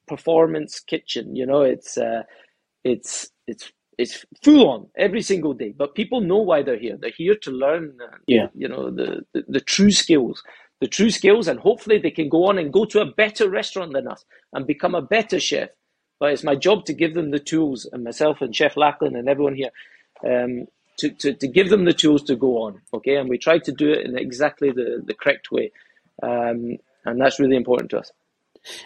[0.08, 1.36] performance kitchen.
[1.36, 2.24] You know, it's uh,
[2.84, 5.74] it's it's it's full on every single day.
[5.78, 6.98] But people know why they're here.
[7.00, 7.98] They're here to learn.
[8.04, 8.48] Uh, yeah.
[8.56, 10.42] You know the, the the true skills,
[10.82, 13.94] the true skills, and hopefully they can go on and go to a better restaurant
[13.94, 15.70] than us and become a better chef
[16.20, 19.30] but it's my job to give them the tools, and myself and Chef Lachlan and
[19.30, 19.72] everyone here,
[20.24, 22.82] um, to, to, to give them the tools to go on.
[22.94, 25.72] Okay, and we try to do it in exactly the, the correct way,
[26.24, 28.12] um, and that's really important to us.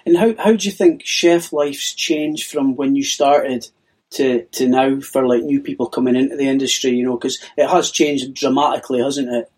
[0.06, 3.68] And how how do you think chef life's changed from when you started
[4.12, 6.92] to to now for like new people coming into the industry?
[6.92, 9.52] You know, because it has changed dramatically, hasn't it?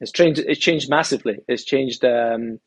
[0.00, 0.40] It's changed.
[0.40, 1.40] It's changed massively.
[1.48, 2.04] It's changed.
[2.04, 2.60] Um,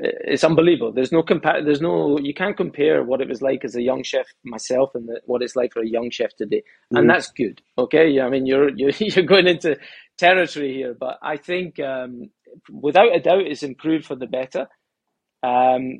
[0.00, 0.92] it's unbelievable.
[0.92, 1.64] There's no compare.
[1.64, 2.18] There's no.
[2.18, 5.42] You can't compare what it was like as a young chef myself and the, what
[5.42, 6.62] it's like for a young chef today,
[6.94, 7.60] and mm that's good.
[7.76, 8.26] Okay, yeah.
[8.26, 9.76] I mean, you're you're you're going into
[10.16, 12.30] territory here, but I think um,
[12.70, 14.68] without a doubt, it's improved for the better.
[15.42, 15.98] Um,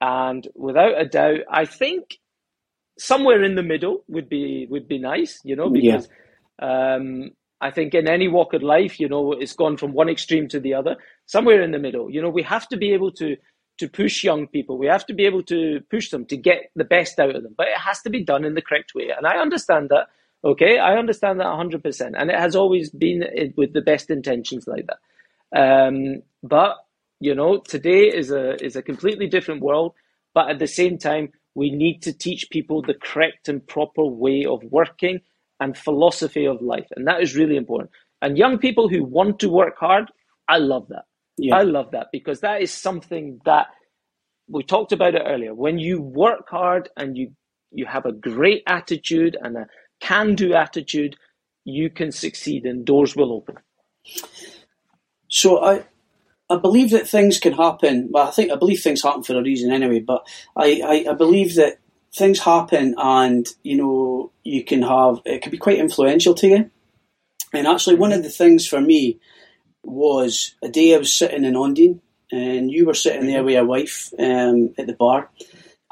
[0.00, 2.18] and without a doubt, I think
[2.98, 5.40] somewhere in the middle would be would be nice.
[5.44, 6.08] You know, because.
[6.08, 6.94] Yeah.
[6.96, 7.30] Um,
[7.60, 10.60] I think in any walk of life, you know, it's gone from one extreme to
[10.60, 12.10] the other, somewhere in the middle.
[12.10, 13.36] You know, we have to be able to
[13.78, 14.78] to push young people.
[14.78, 17.54] We have to be able to push them to get the best out of them,
[17.56, 19.10] but it has to be done in the correct way.
[19.14, 20.08] And I understand that.
[20.44, 22.12] Okay, I understand that 100%.
[22.16, 23.24] And it has always been
[23.56, 25.58] with the best intentions like that.
[25.58, 26.76] Um, but,
[27.20, 29.92] you know, today is a, is a completely different world.
[30.34, 34.44] But at the same time, we need to teach people the correct and proper way
[34.44, 35.20] of working
[35.60, 36.86] and philosophy of life.
[36.96, 37.90] And that is really important.
[38.22, 40.10] And young people who want to work hard,
[40.48, 41.04] I love that.
[41.38, 41.56] Yeah.
[41.56, 43.68] I love that because that is something that
[44.48, 45.54] we talked about it earlier.
[45.54, 47.32] When you work hard and you
[47.72, 49.66] you have a great attitude and a
[50.00, 51.16] can-do attitude,
[51.64, 53.56] you can succeed and doors will open.
[55.28, 55.84] So I
[56.48, 58.08] I believe that things can happen.
[58.10, 60.00] Well, I think I believe things happen for a reason anyway.
[60.00, 60.26] But
[60.56, 61.78] I, I, I believe that
[62.16, 66.70] things happen, and you know you can have it can be quite influential to you.
[67.52, 69.20] And actually, one of the things for me
[69.82, 72.00] was a day I was sitting in Ondine,
[72.32, 75.30] and you were sitting there with your wife um, at the bar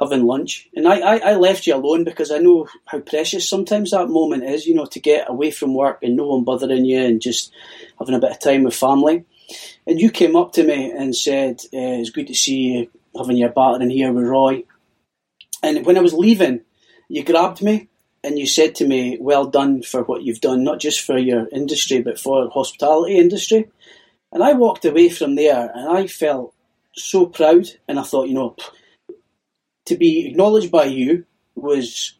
[0.01, 3.93] having lunch, and I, I, I left you alone because I know how precious sometimes
[3.93, 4.67] that moment is.
[4.67, 7.53] You know, to get away from work and no one bothering you, and just
[7.99, 9.25] having a bit of time with family.
[9.87, 13.37] And you came up to me and said, uh, "It's good to see you having
[13.37, 14.65] your battering here with Roy."
[15.65, 16.61] And when I was leaving,
[17.09, 17.89] you grabbed me
[18.23, 21.49] and you said to me, "Well done for what you've done, not just for your
[21.49, 23.71] industry, but for hospitality industry."
[24.31, 26.53] And I walked away from there, and I felt
[26.93, 27.71] so proud.
[27.89, 28.57] And I thought, you know,
[29.87, 32.13] to be acknowledged by you was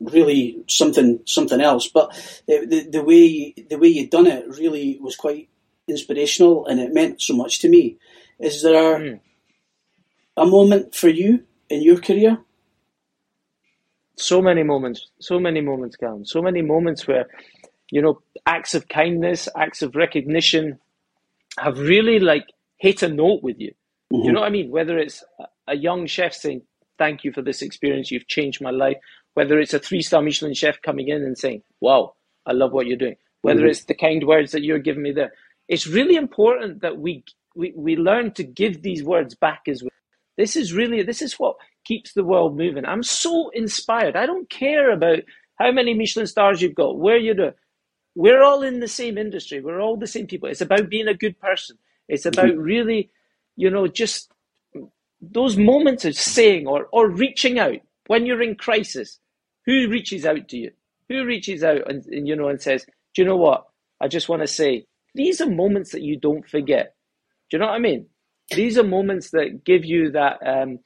[0.00, 1.86] really something something else.
[1.88, 2.06] But
[2.46, 5.50] the, the way the way you'd done it really was quite
[5.86, 7.98] inspirational and it meant so much to me.
[8.38, 9.20] Is there mm.
[10.38, 12.38] a moment for you in your career?
[14.16, 16.24] So many moments, so many moments, Calum.
[16.24, 17.26] So many moments where,
[17.90, 20.78] you know, acts of kindness, acts of recognition
[21.58, 22.46] have really like
[22.76, 23.72] hit a note with you.
[24.12, 24.26] Mm-hmm.
[24.26, 24.70] You know what I mean?
[24.70, 25.24] Whether it's
[25.66, 26.62] a young chef saying,
[26.98, 28.98] Thank you for this experience, you've changed my life.
[29.34, 32.14] Whether it's a three star Michelin chef coming in and saying, Wow,
[32.46, 33.16] I love what you're doing.
[33.40, 33.70] Whether mm-hmm.
[33.70, 35.32] it's the kind words that you're giving me there
[35.68, 39.90] it's really important that we, we, we learn to give these words back as well.
[40.36, 42.84] This is really, this is what keeps the world moving.
[42.84, 44.16] I'm so inspired.
[44.16, 45.20] I don't care about
[45.56, 47.52] how many Michelin stars you've got, where you're doing.
[48.14, 49.60] We're all in the same industry.
[49.60, 50.48] We're all the same people.
[50.48, 51.78] It's about being a good person.
[52.08, 52.60] It's about mm-hmm.
[52.60, 53.10] really,
[53.56, 54.30] you know, just
[55.20, 59.18] those moments of saying or, or reaching out when you're in crisis.
[59.66, 60.72] Who reaches out to you?
[61.08, 63.64] Who reaches out and, and you know and says, "Do you know what?
[64.00, 66.96] I just want to say these are moments that you don't forget.
[67.50, 68.06] Do you know what I mean?
[68.54, 70.78] These are moments that give you that um,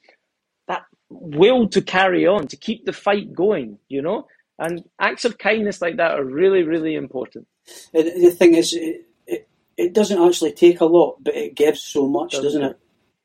[0.67, 3.79] that will to carry on, to keep the fight going.
[3.87, 4.27] You know,
[4.59, 7.47] and acts of kindness like that are really, really important.
[7.93, 9.47] And The thing is, it, it,
[9.77, 12.79] it doesn't actually take a lot, but it gives so much, doesn't, doesn't it?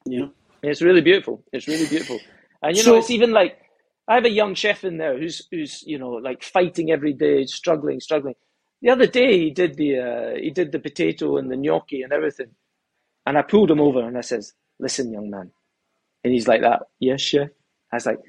[0.05, 0.31] You know,
[0.63, 1.43] it's really beautiful.
[1.53, 2.21] It's really beautiful,
[2.63, 3.59] and you so, know, it's even like
[4.09, 7.47] I have a young chef in there who's who's you know like fighting every day,
[7.47, 8.35] struggling, struggling
[8.83, 12.13] the other day he did the uh, he did the potato and the gnocchi and
[12.13, 12.49] everything,
[13.27, 15.51] and I pulled him over and I says, "Listen, young man,"
[16.25, 16.83] and he's like that.
[17.01, 17.49] Yes, chef.
[17.93, 18.21] I was like,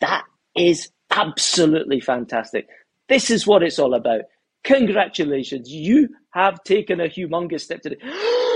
[0.00, 0.24] "That
[0.56, 2.66] is absolutely fantastic.
[3.08, 4.22] This is what it's all about.
[4.64, 7.98] Congratulations, you have taken a humongous step today."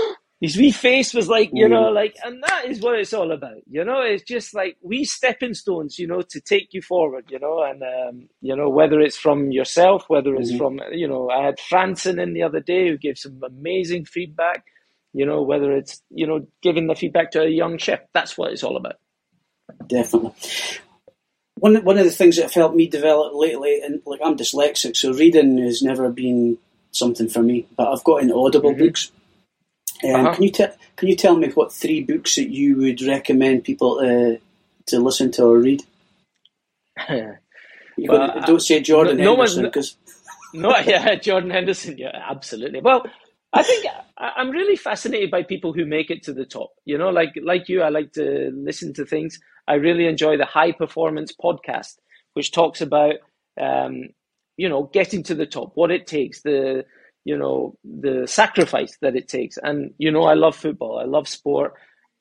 [0.43, 3.61] his wee face was like, you know, like, and that is what it's all about.
[3.65, 7.39] You know, it's just like we stepping stones, you know, to take you forward, you
[7.39, 10.57] know, and, um, you know, whether it's from yourself, whether it's mm-hmm.
[10.57, 14.65] from, you know, I had Franson in the other day who gave some amazing feedback,
[15.13, 18.51] you know, whether it's, you know, giving the feedback to a young chef, that's what
[18.51, 18.95] it's all about.
[19.87, 20.33] Definitely.
[21.59, 24.97] One, one of the things that have helped me develop lately, and like I'm dyslexic,
[24.97, 26.57] so reading has never been
[26.91, 28.85] something for me, but I've got in Audible mm-hmm.
[28.85, 29.11] books
[30.03, 30.35] um, uh-huh.
[30.35, 33.99] Can you tell Can you tell me what three books that you would recommend people
[33.99, 34.37] uh,
[34.87, 35.83] to listen to or read?
[37.09, 39.95] well, don't say Jordan no, Henderson because.
[40.55, 41.97] No, yeah, Jordan Henderson.
[41.97, 42.79] Yeah, absolutely.
[42.79, 43.07] Well,
[43.53, 43.85] I think
[44.17, 46.71] I'm really fascinated by people who make it to the top.
[46.85, 49.39] You know, like like you, I like to listen to things.
[49.67, 51.97] I really enjoy the High Performance podcast,
[52.33, 53.15] which talks about
[53.59, 54.09] um,
[54.57, 56.85] you know getting to the top, what it takes, the
[57.25, 61.25] you know the sacrifice that it takes and you know i love football i love
[61.25, 61.73] sport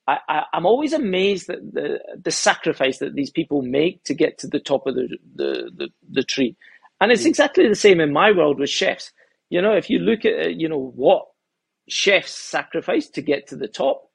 [0.06, 4.38] I, I, am always amazed at the, the sacrifice that these people make to get
[4.38, 6.56] to the top of the, the, the, the tree.
[7.00, 7.28] And it's mm.
[7.28, 9.12] exactly the same in my world with chefs.
[9.52, 11.26] You know, if you look at, you know, what
[11.86, 14.08] chefs sacrifice to get to the top,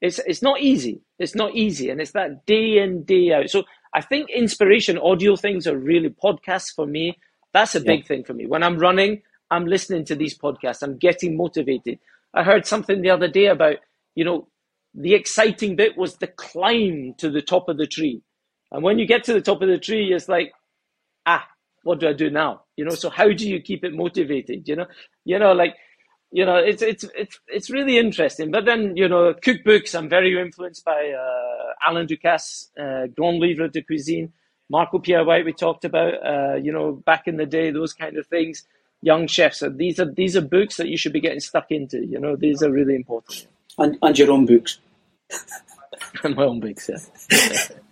[0.00, 1.00] it's, it's not easy.
[1.20, 1.90] It's not easy.
[1.90, 3.50] And it's that day in, day out.
[3.50, 3.62] So
[3.94, 7.16] I think inspiration, audio things are really podcasts for me.
[7.52, 8.06] That's a big yeah.
[8.06, 8.46] thing for me.
[8.48, 10.82] When I'm running, I'm listening to these podcasts.
[10.82, 12.00] I'm getting motivated.
[12.34, 13.76] I heard something the other day about,
[14.16, 14.48] you know,
[14.92, 18.22] the exciting bit was the climb to the top of the tree.
[18.72, 20.52] And when you get to the top of the tree, it's like,
[21.26, 21.46] ah,
[21.84, 22.62] what do I do now?
[22.76, 24.66] You know, so how do you keep it motivated?
[24.66, 24.86] You know,
[25.24, 25.76] you know, like,
[26.32, 28.50] you know, it's it's it's it's really interesting.
[28.50, 29.94] But then, you know, cookbooks.
[29.96, 34.32] I'm very influenced by uh, Alain Ducasse, uh, Grand Livre de Cuisine,
[34.68, 35.44] Marco Pierre White.
[35.44, 38.66] We talked about, uh, you know, back in the day, those kind of things
[39.04, 39.58] young chefs.
[39.58, 42.04] So these are these are books that you should be getting stuck into.
[42.04, 43.46] You know, these are really important.
[43.78, 44.78] And, and your own books.
[46.24, 47.76] and my own books, yeah.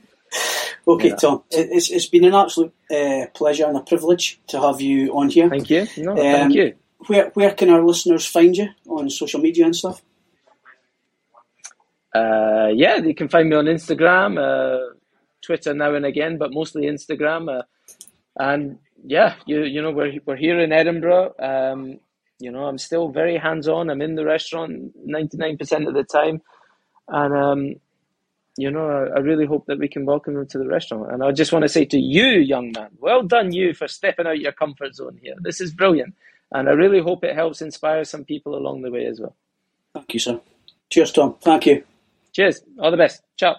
[0.95, 1.17] okay, Yeah.
[1.17, 1.43] Tom.
[1.51, 5.29] It- It's, it's been an absolute uh, pleasure and a privilege to have you on
[5.31, 5.49] here.
[5.49, 5.87] Thank you.
[5.99, 6.75] No, Um, thank you.
[7.09, 10.01] Where where can our listeners find you on social media and stuff?
[12.15, 14.95] Uh, yeah, you can find me on Instagram, uh,
[15.41, 17.49] Twitter now and again, but mostly Instagram.
[17.59, 17.63] Uh,
[18.37, 21.35] and yeah, you you know we're we're here in Edinburgh.
[21.39, 21.99] Um,
[22.39, 23.89] you know, I'm still very hands on.
[23.91, 26.43] I'm in the restaurant 99% of the time,
[27.09, 27.75] and um,
[28.57, 31.13] you know, I, I really hope that we can welcome them to the restaurant.
[31.13, 34.27] And I just want to say to you, young man, well done you for stepping
[34.27, 35.35] out your comfort zone here.
[35.41, 36.15] This is brilliant,
[36.53, 39.37] and I really hope it helps inspire some people along the way as well.
[39.95, 40.41] Thank you, sir.
[40.91, 41.37] Cheers, Tom.
[41.41, 41.85] Thank you.
[42.33, 42.63] Cheers.
[42.79, 43.23] All the best.
[43.37, 43.57] Ciao.